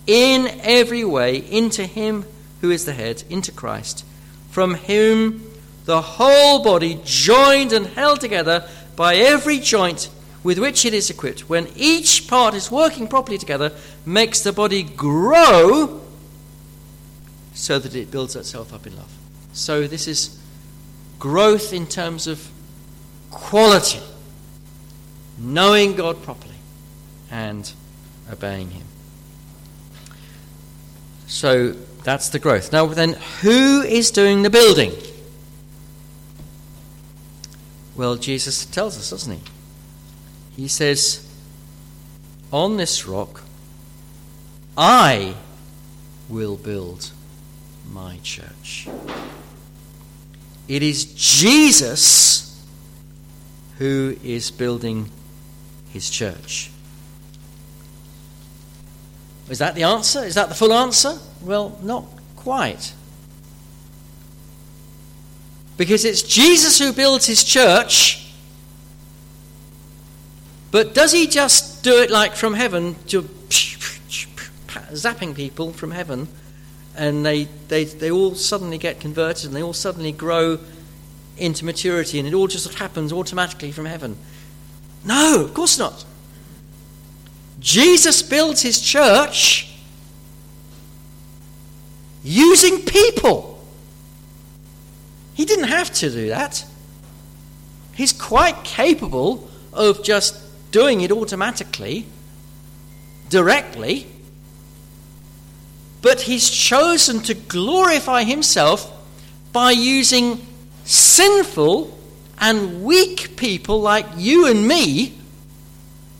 [0.07, 2.25] in every way into Him
[2.61, 4.05] who is the head, into Christ,
[4.49, 5.51] from whom
[5.85, 10.09] the whole body, joined and held together by every joint
[10.43, 13.71] with which it is equipped, when each part is working properly together,
[14.05, 16.04] makes the body grow
[17.55, 19.11] so that it builds itself up in love.
[19.53, 20.39] So, this is
[21.17, 22.51] growth in terms of
[23.31, 24.01] quality,
[25.37, 26.55] knowing God properly
[27.31, 27.71] and
[28.31, 28.85] obeying Him.
[31.25, 31.71] So,
[32.03, 32.71] that's the growth.
[32.71, 34.91] Now, then, who is doing the building?
[37.95, 40.61] Well, Jesus tells us, doesn't he?
[40.63, 41.25] He says,
[42.51, 43.43] On this rock,
[44.77, 45.35] I
[46.27, 47.11] will build
[47.91, 48.87] my church.
[50.67, 52.65] It is Jesus
[53.77, 55.09] who is building
[55.91, 56.71] his church.
[59.49, 60.23] Is that the answer?
[60.23, 61.19] Is that the full answer?
[61.41, 62.93] Well, not quite.
[65.77, 68.33] Because it's Jesus who builds his church,
[70.71, 73.21] but does he just do it like from heaven, to
[74.91, 76.27] zapping people from heaven?
[76.97, 80.59] And they, they, they all suddenly get converted and they all suddenly grow
[81.37, 84.17] into maturity and it all just happens automatically from heaven.
[85.03, 86.05] No, of course not.
[87.59, 89.75] Jesus builds his church
[92.23, 93.63] using people.
[95.33, 96.65] He didn't have to do that.
[97.93, 100.35] He's quite capable of just
[100.71, 102.05] doing it automatically,
[103.29, 104.07] directly
[106.05, 108.93] but he's chosen to glorify himself
[109.51, 110.39] by using
[110.83, 111.97] sinful
[112.37, 115.17] and weak people like you and me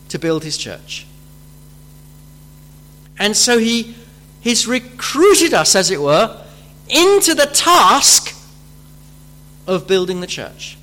[0.10, 1.06] to build his church.
[3.20, 3.94] And so he
[4.42, 6.44] he's recruited us, as it were,
[6.90, 8.36] into the task
[9.68, 10.80] of building the church.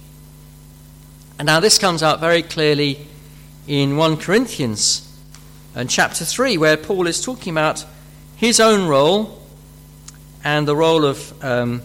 [1.40, 3.04] And now this comes out very clearly
[3.66, 5.12] in 1 Corinthians
[5.74, 7.84] and chapter 3, where Paul is talking about
[8.42, 9.40] his own role
[10.42, 11.80] and the role of um,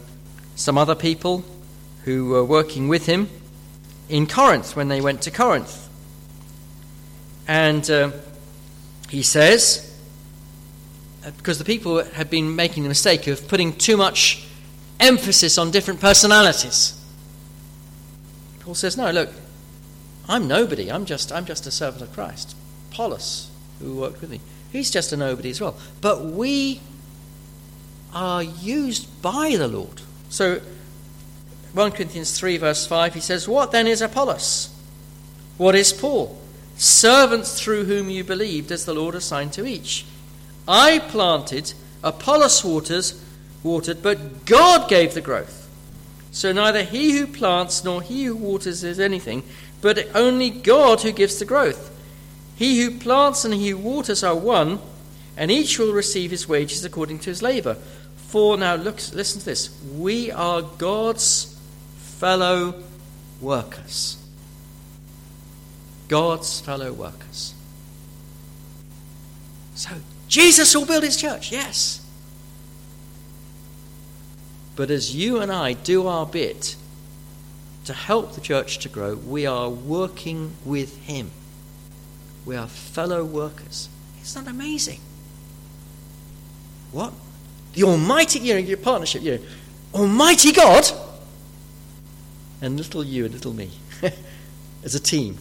[0.56, 1.46] some other people
[2.04, 3.30] who were working with him
[4.10, 5.88] in Corinth when they went to Corinth.
[7.48, 8.10] And uh,
[9.08, 10.02] he says,
[11.24, 14.44] uh, because the people had been making the mistake of putting too much
[15.00, 17.00] emphasis on different personalities.
[18.62, 19.30] Paul says, No, look,
[20.28, 20.92] I'm nobody.
[20.92, 22.56] I'm just, I'm just a servant of Christ.
[22.92, 24.42] Apollos, who worked with me.
[24.72, 25.78] He's just a nobody as well.
[26.02, 26.82] But we
[28.14, 30.02] are used by the Lord.
[30.30, 30.62] So,
[31.74, 34.74] 1 Corinthians 3, verse 5, he says, What then is Apollos?
[35.58, 36.38] What is Paul?
[36.76, 40.06] Servants through whom you believed, as the Lord assigned to each.
[40.68, 43.24] I planted, Apollos waters,
[43.64, 45.68] watered, but God gave the growth.
[46.32, 49.44] So neither he who plants nor he who waters is anything,
[49.82, 51.92] but only God who gives the growth.
[52.58, 54.80] He who plants and he who waters are one,
[55.38, 57.76] and each will receive his wages according to his labor.
[58.16, 59.80] For now, look, listen to this.
[59.96, 61.56] We are God's
[61.98, 62.84] fellow
[63.40, 64.18] workers.
[66.08, 67.54] God's fellow workers.
[69.76, 69.92] So,
[70.28, 72.04] Jesus will build his church, yes.
[74.76, 76.76] But as you and I do our bit
[77.86, 81.32] to help the church to grow, we are working with him.
[82.48, 83.90] We are fellow workers.
[84.22, 85.02] Isn't that amazing?
[86.94, 87.12] What?
[87.74, 89.44] The Almighty, you know, your partnership, you know,
[89.94, 90.90] Almighty God
[92.62, 93.72] and little you and little me
[94.86, 95.38] as a team.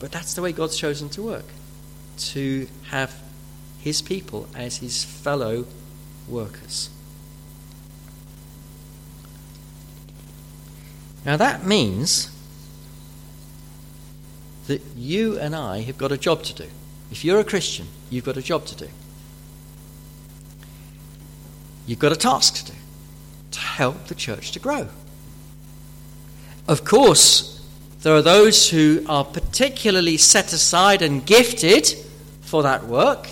[0.00, 1.46] But that's the way God's chosen to work
[2.18, 3.14] to have
[3.78, 5.64] his people as his fellow
[6.26, 6.90] workers.
[11.24, 12.30] Now that means
[14.70, 16.66] that you and I have got a job to do.
[17.10, 18.88] If you're a Christian, you've got a job to do.
[21.88, 22.78] You've got a task to do
[23.50, 24.86] to help the church to grow.
[26.68, 27.60] Of course,
[28.02, 31.92] there are those who are particularly set aside and gifted
[32.42, 33.30] for that work.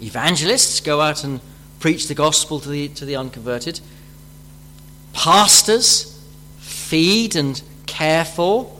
[0.00, 1.40] Evangelists go out and
[1.80, 3.80] preach the gospel to the, to the unconverted.
[5.12, 6.24] Pastors
[6.58, 8.77] feed and care for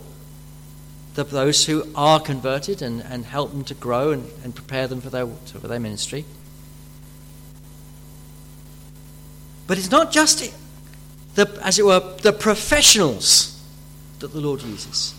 [1.18, 5.00] the, those who are converted and, and help them to grow and, and prepare them
[5.00, 6.24] for their, for their ministry.
[9.66, 10.54] But it's not just,
[11.34, 13.60] the, as it were, the professionals
[14.20, 15.12] that the Lord uses.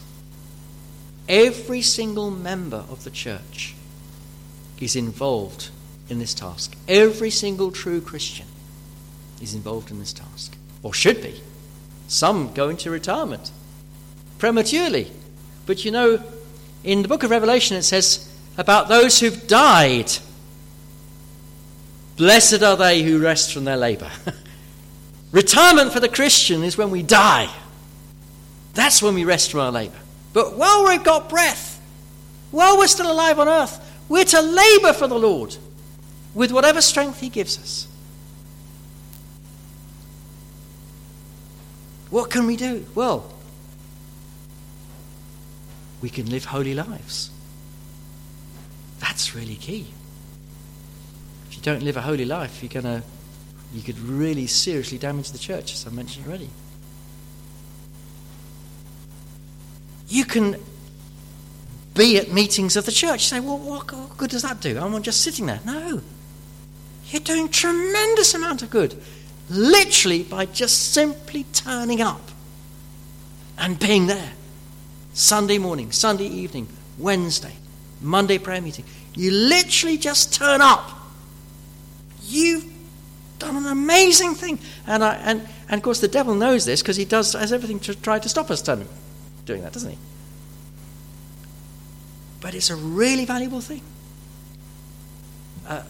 [1.28, 3.76] Every single member of the church
[4.80, 5.70] is involved
[6.08, 6.78] in this task.
[6.88, 8.48] Every single true Christian
[9.42, 11.42] is involved in this task, or should be.
[12.08, 13.52] Some go into retirement
[14.38, 15.12] prematurely.
[15.70, 16.20] But you know,
[16.84, 20.12] in the book of Revelation it says about those who've died
[22.18, 24.10] Blessed are they who rest from their labor.
[25.32, 27.54] Retirement for the Christian is when we die.
[28.74, 30.00] That's when we rest from our labor.
[30.34, 31.80] But while we've got breath,
[32.50, 35.56] while we're still alive on earth, we're to labor for the Lord
[36.34, 37.88] with whatever strength He gives us.
[42.10, 42.88] What can we do?
[42.96, 43.32] Well,
[46.02, 47.32] we can live holy lives.
[49.00, 49.88] That's really key.
[51.50, 53.04] If you don't live a holy life, you're gonna
[53.74, 56.50] you could really seriously damage the church, as I mentioned already.
[60.08, 60.56] You can
[61.94, 63.28] be at meetings of the church.
[63.28, 63.86] say, well, what
[64.18, 64.80] good does that do?
[64.80, 65.60] I'm just sitting there.
[65.66, 66.02] No.
[67.10, 69.00] You're doing tremendous amount of good
[69.50, 72.22] literally by just simply turning up
[73.58, 74.34] and being there.
[75.14, 77.54] Sunday morning, Sunday evening, Wednesday,
[78.02, 78.86] Monday prayer meeting.
[79.16, 80.92] You literally just turn up.
[82.24, 82.66] You've
[83.40, 84.60] done an amazing thing.
[84.86, 87.80] And, I, and, and of course, the devil knows this because he does has everything
[87.82, 88.88] to try to stop us doing
[89.48, 89.98] that, doesn't he?
[92.42, 93.82] But it's a really valuable thing.
[95.68, 95.84] Uh,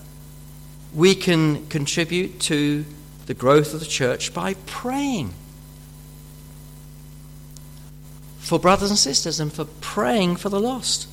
[0.93, 2.85] we can contribute to
[3.27, 5.33] the growth of the church by praying
[8.49, 11.07] for brothers and sisters and for praying for the lost.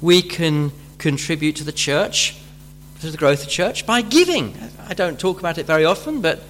[0.00, 2.36] We can contribute to the church,
[3.00, 4.56] to the growth of the church, by giving.
[4.86, 6.40] I don't talk about it very often, but,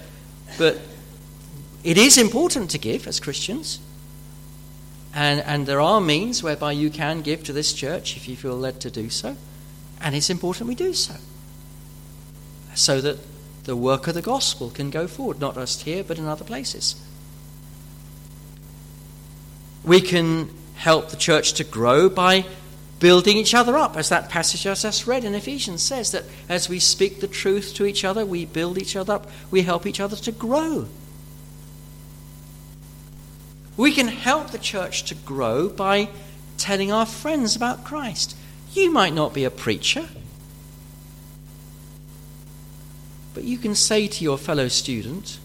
[0.59, 0.77] but
[1.83, 3.79] it is important to give as Christians.
[5.15, 8.55] And, and there are means whereby you can give to this church if you feel
[8.55, 9.35] led to do so.
[9.99, 11.15] And it's important we do so.
[12.75, 13.17] So that
[13.63, 17.03] the work of the gospel can go forward, not just here, but in other places.
[19.83, 22.45] We can help the church to grow by
[22.99, 26.67] building each other up, as that passage I just read in Ephesians says that as
[26.67, 29.99] we speak the truth to each other, we build each other up, we help each
[29.99, 30.87] other to grow.
[33.77, 36.09] We can help the church to grow by
[36.57, 38.35] telling our friends about Christ.
[38.73, 40.09] You might not be a preacher,
[43.39, 45.39] But you can say to your fellow student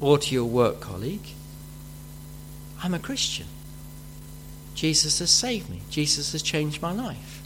[0.00, 1.28] or to your work colleague,
[2.82, 3.46] I'm a Christian.
[4.74, 5.82] Jesus has saved me.
[5.88, 7.42] Jesus has changed my life.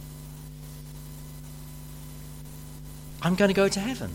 [3.22, 4.12] I'm going to go to heaven.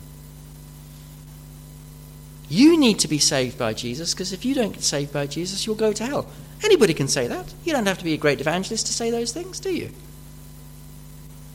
[2.49, 5.65] You need to be saved by Jesus because if you don't get saved by Jesus,
[5.65, 6.27] you'll go to hell.
[6.63, 7.53] Anybody can say that.
[7.63, 9.91] You don't have to be a great evangelist to say those things, do you?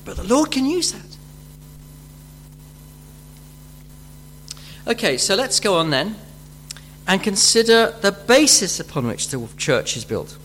[0.05, 1.17] But the Lord can use that.
[4.87, 6.17] Okay, so let's go on then
[7.07, 10.37] and consider the basis upon which the church is built.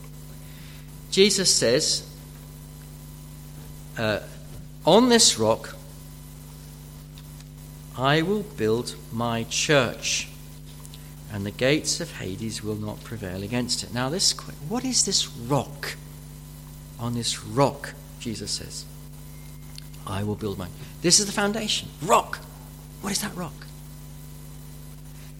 [1.09, 2.07] Jesus says,
[3.97, 4.19] uh,
[4.85, 5.75] On this rock
[7.97, 10.29] I will build my church,
[11.31, 13.93] and the gates of Hades will not prevail against it.
[13.93, 14.31] Now, this
[14.69, 15.97] what is this rock?
[16.99, 18.85] On this rock, Jesus says,
[20.07, 20.67] I will build my.
[21.01, 21.89] This is the foundation.
[22.01, 22.37] Rock.
[23.01, 23.67] What is that rock?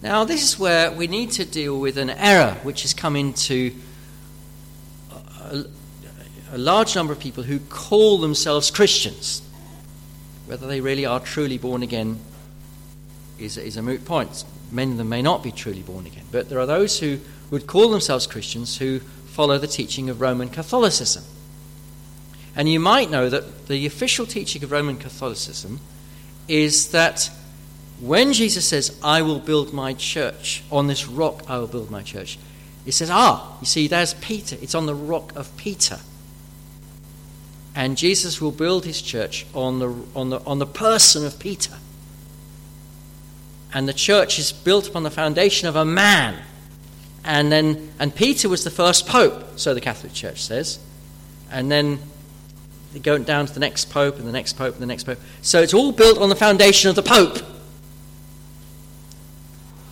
[0.02, 3.72] Now, this is where we need to deal with an error which has come into
[5.12, 5.64] a,
[6.50, 9.42] a large number of people who call themselves Christians.
[10.46, 12.18] Whether they really are truly born again
[13.38, 14.44] is, is a moot point.
[14.72, 16.24] Many of them may not be truly born again.
[16.32, 17.20] But there are those who
[17.52, 21.22] would call themselves Christians who follow the teaching of Roman Catholicism.
[22.56, 25.78] And you might know that the official teaching of Roman Catholicism
[26.48, 27.30] is that
[28.02, 32.02] when Jesus says, I will build my church, on this rock I will build my
[32.02, 32.36] church,
[32.84, 34.56] he says, Ah, you see, there's Peter.
[34.60, 36.00] It's on the rock of Peter.
[37.76, 41.74] And Jesus will build his church on the, on the, on the person of Peter.
[43.72, 46.42] And the church is built upon the foundation of a man.
[47.24, 50.80] And then and Peter was the first pope, so the Catholic Church says.
[51.52, 52.00] And then
[52.92, 55.20] they go down to the next pope and the next pope and the next pope.
[55.40, 57.38] So it's all built on the foundation of the pope.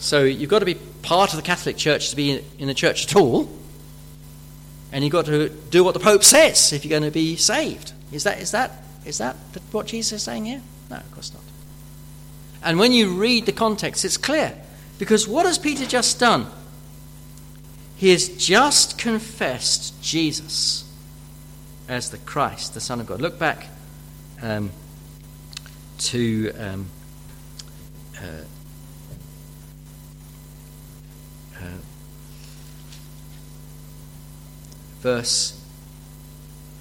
[0.00, 3.06] So you've got to be part of the Catholic Church to be in the church
[3.06, 3.48] at all.
[4.92, 7.92] And you've got to do what the Pope says if you're going to be saved.
[8.10, 9.36] Is that, is that, is that
[9.70, 10.62] what Jesus is saying here?
[10.90, 11.42] No, of course not.
[12.62, 14.58] And when you read the context, it's clear.
[14.98, 16.46] Because what has Peter just done?
[17.96, 20.90] He has just confessed Jesus
[21.88, 23.20] as the Christ, the Son of God.
[23.20, 23.68] Look back
[24.40, 24.70] um,
[25.98, 26.86] to um,
[28.18, 28.44] uh,
[35.00, 35.60] verse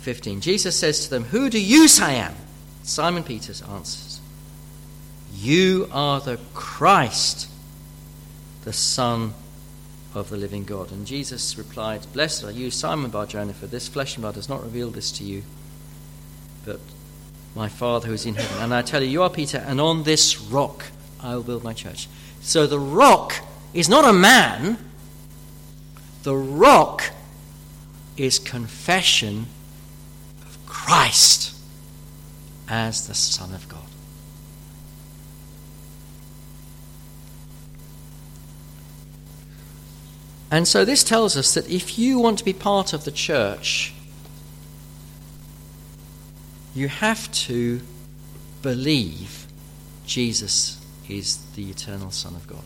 [0.02, 0.42] 15.
[0.42, 2.36] Jesus says to them, Who do you say I am?
[2.84, 4.20] Simon Peter answers,
[5.34, 7.50] You are the Christ,
[8.64, 9.34] the Son
[10.14, 10.92] of the living God.
[10.92, 14.64] And Jesus replied, Blessed are you, Simon Barjona, for this flesh and blood has not
[14.64, 15.44] revealed this to you,
[16.66, 16.80] but
[17.56, 18.64] my Father who is in heaven.
[18.64, 20.86] And I tell you, you are Peter, and on this rock
[21.22, 22.08] I will build my church.
[22.42, 23.36] So the rock
[23.74, 24.78] is not a man,
[26.24, 27.12] the rock
[28.20, 29.48] is confession
[30.42, 31.56] of Christ
[32.68, 33.82] as the Son of God.
[40.52, 43.94] And so this tells us that if you want to be part of the church,
[46.74, 47.82] you have to
[48.62, 49.48] believe
[50.06, 52.64] Jesus is the eternal Son of God.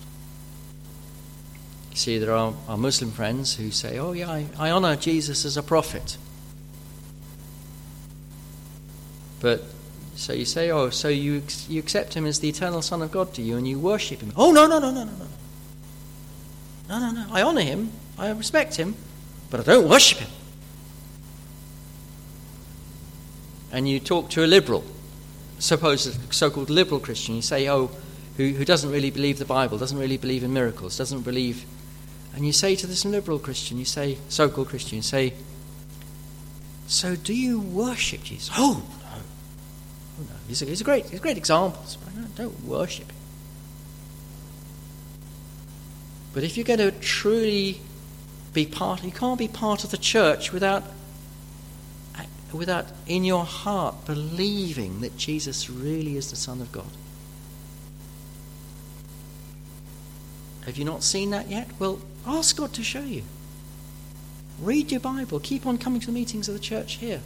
[1.93, 5.57] See, there are our Muslim friends who say, Oh, yeah, I, I honor Jesus as
[5.57, 6.17] a prophet.
[9.39, 9.63] But
[10.15, 13.33] so you say, Oh, so you, you accept him as the eternal Son of God,
[13.33, 13.57] do you?
[13.57, 14.33] And you worship him.
[14.35, 15.27] Oh, no, no, no, no, no, no.
[16.89, 17.27] No, no, no.
[17.31, 18.95] I honor him, I respect him,
[19.49, 20.29] but I don't worship him.
[23.71, 24.83] And you talk to a liberal,
[25.59, 27.91] suppose a so called liberal Christian, you say, Oh,
[28.37, 31.65] who, who doesn't really believe the Bible, doesn't really believe in miracles, doesn't believe
[32.35, 35.33] and you say to this liberal Christian, you say, so called Christian, you say,
[36.87, 38.49] So do you worship Jesus?
[38.57, 39.21] Oh, no.
[40.19, 40.35] Oh, no.
[40.47, 41.83] He's a, he's a great, he's a great example.
[42.03, 43.17] But don't worship him.
[46.33, 47.81] But if you're going to truly
[48.53, 50.83] be part, you can't be part of the church without,
[52.51, 56.89] without in your heart believing that Jesus really is the Son of God.
[60.65, 61.69] Have you not seen that yet?
[61.77, 63.23] Well, ask God to show you.
[64.59, 65.39] Read your Bible.
[65.39, 67.21] Keep on coming to the meetings of the church here.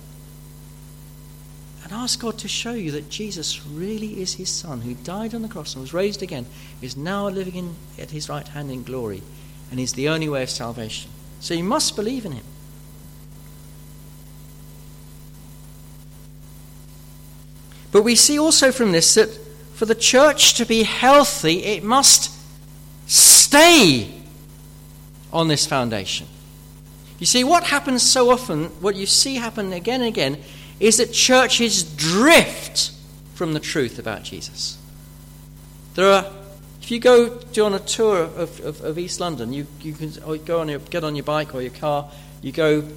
[1.83, 5.41] And ask God to show you that Jesus really is his Son, who died on
[5.41, 6.45] the cross and was raised again,
[6.81, 9.21] is now living in, at his right hand in glory,
[9.71, 11.11] and is the only way of salvation.
[11.39, 12.43] So you must believe in him.
[17.91, 19.29] But we see also from this that
[19.73, 22.31] for the church to be healthy, it must
[23.09, 24.16] stay
[25.31, 26.27] on this foundation.
[27.19, 30.37] You see, what happens so often, what you see happen again and again,
[30.79, 32.91] is that churches drift
[33.33, 34.77] from the truth about Jesus.
[35.95, 36.25] There are,
[36.81, 40.11] if you go on a tour of, of, of East London, you, you can
[40.45, 42.09] go on your, get on your bike or your car,
[42.41, 42.87] you go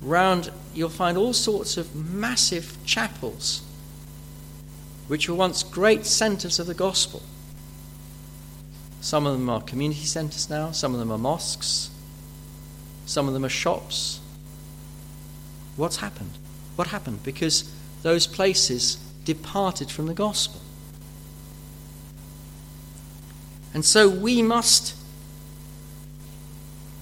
[0.00, 3.62] round, you'll find all sorts of massive chapels,
[5.08, 7.22] which were once great centres of the gospel.
[9.06, 11.90] Some of them are community centres now, some of them are mosques,
[13.04, 14.18] some of them are shops.
[15.76, 16.32] What's happened?
[16.74, 17.22] What happened?
[17.22, 20.60] Because those places departed from the gospel.
[23.72, 24.96] And so we must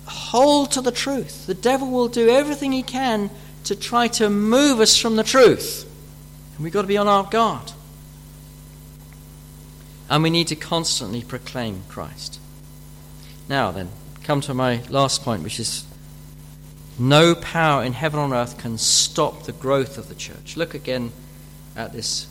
[0.04, 1.46] hold to the truth.
[1.46, 3.30] The devil will do everything he can
[3.64, 5.90] to try to move us from the truth.
[6.56, 7.72] And we've got to be on our guard.
[10.08, 12.38] And we need to constantly proclaim Christ.
[13.48, 13.90] Now, then,
[14.22, 15.84] come to my last point, which is
[16.98, 20.56] no power in heaven or earth can stop the growth of the church.
[20.56, 21.12] Look again
[21.76, 22.28] at this,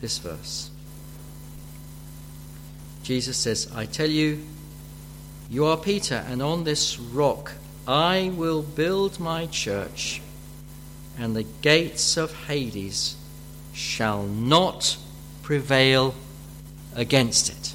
[0.00, 0.70] this verse.
[3.02, 4.44] Jesus says, I tell you,
[5.50, 7.52] you are Peter, and on this rock
[7.86, 10.20] I will build my church,
[11.18, 13.16] and the gates of Hades
[13.72, 14.96] shall not
[15.42, 16.14] prevail
[16.94, 17.74] against it.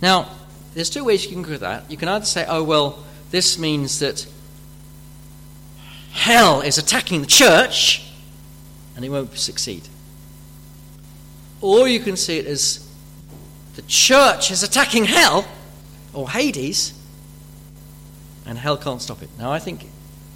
[0.00, 0.30] Now,
[0.74, 1.90] there's two ways you can at that.
[1.90, 4.26] You can either say, oh, well, this means that
[6.12, 8.10] hell is attacking the church
[8.96, 9.88] and it won't succeed.
[11.60, 12.88] Or you can see it as
[13.76, 15.46] the church is attacking hell
[16.12, 16.92] or Hades
[18.46, 19.30] and hell can't stop it.
[19.38, 19.86] Now, I think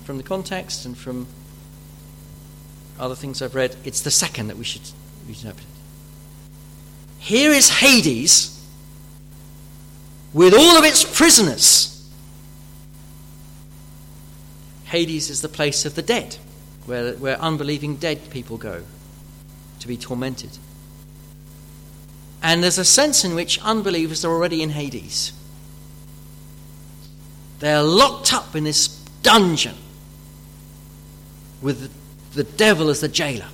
[0.04, 1.26] from the context and from
[2.98, 5.66] other things I've read, it's the second that we should, should interpret.
[7.18, 8.54] Here is Hades
[10.32, 11.94] with all of its prisoners.
[14.84, 16.36] Hades is the place of the dead,
[16.86, 18.82] where, where unbelieving dead people go
[19.80, 20.58] to be tormented.
[22.42, 25.32] And there's a sense in which unbelievers are already in Hades.
[27.58, 28.88] They're locked up in this
[29.22, 29.74] dungeon
[31.60, 31.92] with
[32.38, 33.48] the devil as the jailer.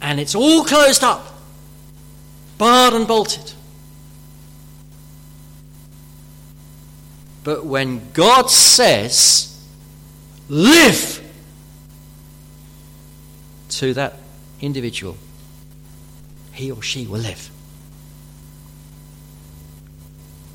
[0.00, 1.38] And it's all closed up,
[2.56, 3.52] barred and bolted.
[7.44, 9.62] But when God says,
[10.48, 11.22] live
[13.68, 14.14] to that
[14.62, 15.18] individual,
[16.52, 17.50] he or she will live.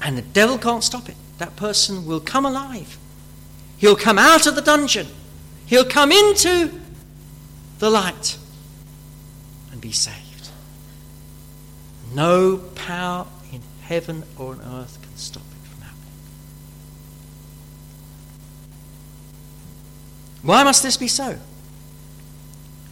[0.02, 1.16] And the devil can't stop it.
[1.38, 2.98] That person will come alive.
[3.78, 5.08] He'll come out of the dungeon.
[5.72, 6.70] He'll come into
[7.80, 8.38] the light
[9.72, 10.50] and be saved.
[12.14, 16.12] No power in heaven or on earth can stop it from happening.
[20.42, 21.40] Why must this be so?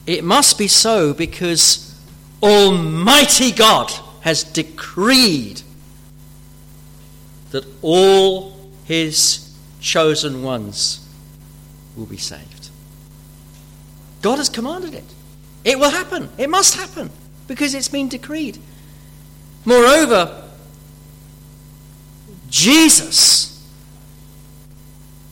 [0.07, 2.01] It must be so because
[2.41, 5.63] Almighty God has decreed
[7.51, 8.55] that all
[8.85, 11.05] his chosen ones
[11.97, 12.58] will be saved.
[14.21, 15.05] God has commanded it.
[15.63, 16.29] It will happen.
[16.37, 17.09] It must happen
[17.47, 18.59] because it's been decreed.
[19.65, 20.49] Moreover,
[22.49, 23.63] Jesus,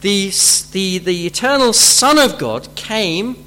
[0.01, 0.31] the,
[0.71, 3.43] the, the eternal Son of God, came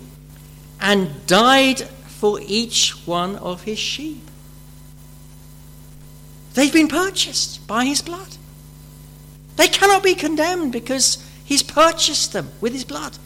[0.80, 4.30] and died for each one of his sheep.
[6.54, 8.36] They've been purchased by his blood.
[9.56, 13.18] They cannot be condemned because he's purchased them with his blood.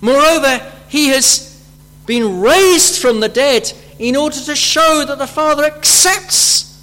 [0.00, 1.62] Moreover, he has
[2.06, 6.82] been raised from the dead in order to show that the Father accepts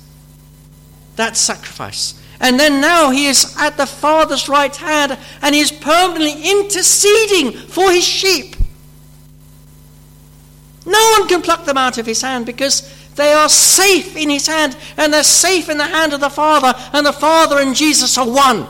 [1.15, 2.21] that sacrifice.
[2.39, 7.53] And then now he is at the Father's right hand and he is permanently interceding
[7.53, 8.55] for his sheep.
[10.85, 14.45] No one can pluck them out of his hand because they are safe in his
[14.45, 18.17] hand and they're safe in the hand of the Father, and the Father and Jesus
[18.17, 18.67] are one.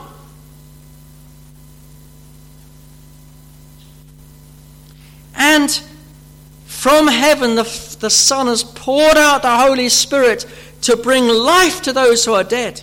[5.36, 5.70] And
[6.64, 10.46] from heaven, the, the Son has poured out the Holy Spirit
[10.82, 12.82] to bring life to those who are dead.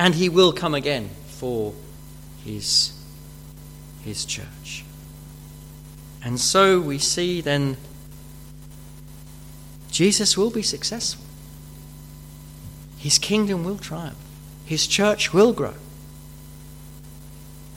[0.00, 1.74] and he will come again for
[2.42, 2.98] his,
[4.02, 4.82] his church.
[6.24, 7.76] And so we see then
[9.90, 11.22] Jesus will be successful.
[12.96, 14.16] His kingdom will triumph.
[14.64, 15.74] His church will grow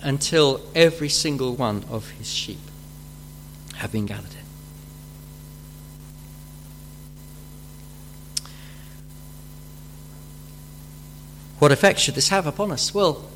[0.04, 2.60] until every single one of his sheep
[3.76, 4.44] have been gathered in.
[11.60, 12.94] What effect should this have upon us?
[12.94, 13.30] Well,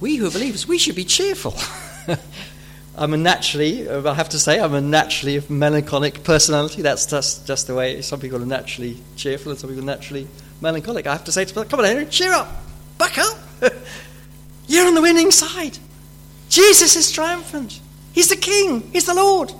[0.00, 1.54] we who are believers, we should be cheerful.
[2.96, 6.82] I'm a naturally, I have to say, I'm a naturally melancholic personality.
[6.82, 10.26] That's just, just the way some people are naturally cheerful and some people are naturally
[10.60, 11.06] melancholic.
[11.06, 12.48] I have to say to them, come on, Henry, cheer up,
[12.98, 13.38] back up.
[14.66, 15.78] You're on the winning side.
[16.48, 17.80] Jesus is triumphant.
[18.12, 19.52] He's the King, He's the Lord.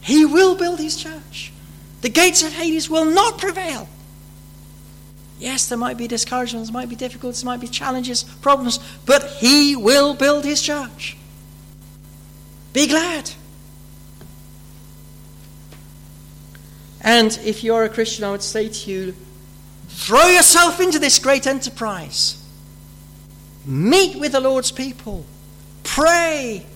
[0.00, 1.52] He will build His church.
[2.02, 3.88] The gates of Hades will not prevail.
[5.38, 10.14] Yes, there might be discouragements, might be difficulties, might be challenges, problems, but He will
[10.14, 11.16] build His church.
[12.72, 13.30] Be glad.
[17.00, 19.14] And if you're a Christian, I would say to you
[19.94, 22.42] throw yourself into this great enterprise.
[23.64, 25.24] Meet with the Lord's people.
[25.84, 26.66] Pray.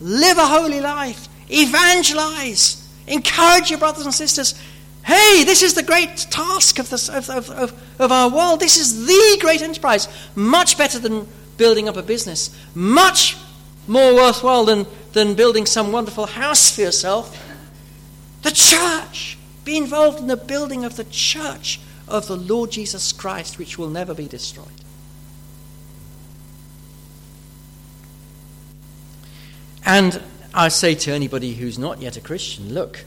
[0.00, 1.28] Live a holy life.
[1.50, 2.86] Evangelize.
[3.06, 4.60] Encourage your brothers and sisters.
[5.04, 8.60] Hey, this is the great task of, this, of, of, of, our world.
[8.60, 10.08] This is the great enterprise.
[10.34, 12.56] Much better than building up a business.
[12.74, 13.36] Much
[13.86, 17.42] more worthwhile than, than building some wonderful house for yourself.
[18.42, 19.38] The church.
[19.64, 23.90] Be involved in the building of the church of the Lord Jesus Christ, which will
[23.90, 24.68] never be destroyed.
[29.84, 30.20] And
[30.52, 33.04] I say to anybody who's not yet a Christian look,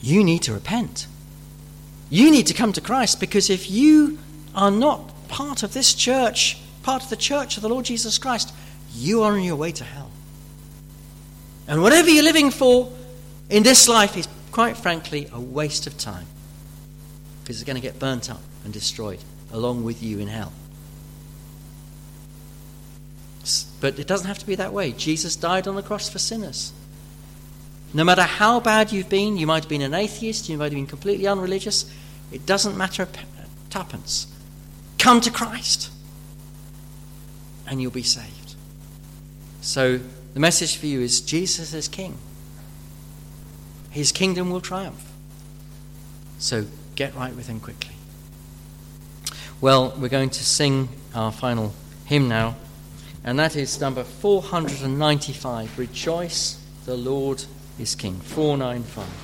[0.00, 1.06] you need to repent.
[2.10, 4.18] You need to come to Christ because if you
[4.54, 8.54] are not part of this church, part of the church of the Lord Jesus Christ,
[8.94, 10.10] you are on your way to hell.
[11.66, 12.92] And whatever you're living for
[13.48, 16.26] in this life is quite frankly, a waste of time
[17.44, 19.20] because it's going to get burnt up and destroyed
[19.52, 20.52] along with you in hell.
[23.80, 24.92] But it doesn't have to be that way.
[24.92, 26.72] Jesus died on the cross for sinners.
[27.92, 30.72] No matter how bad you've been, you might have been an atheist, you might have
[30.72, 31.88] been completely unreligious,
[32.32, 33.08] it doesn't matter a
[33.70, 34.26] tuppence.
[34.98, 35.92] Come to Christ
[37.68, 38.54] and you'll be saved.
[39.60, 40.00] So
[40.32, 42.18] the message for you is Jesus is King
[43.94, 45.08] his kingdom will triumph.
[46.40, 47.94] So get right with him quickly.
[49.60, 51.74] Well, we're going to sing our final
[52.04, 52.56] hymn now,
[53.24, 57.44] and that is number 495 Rejoice, the Lord
[57.78, 58.20] is King.
[58.20, 59.23] 495.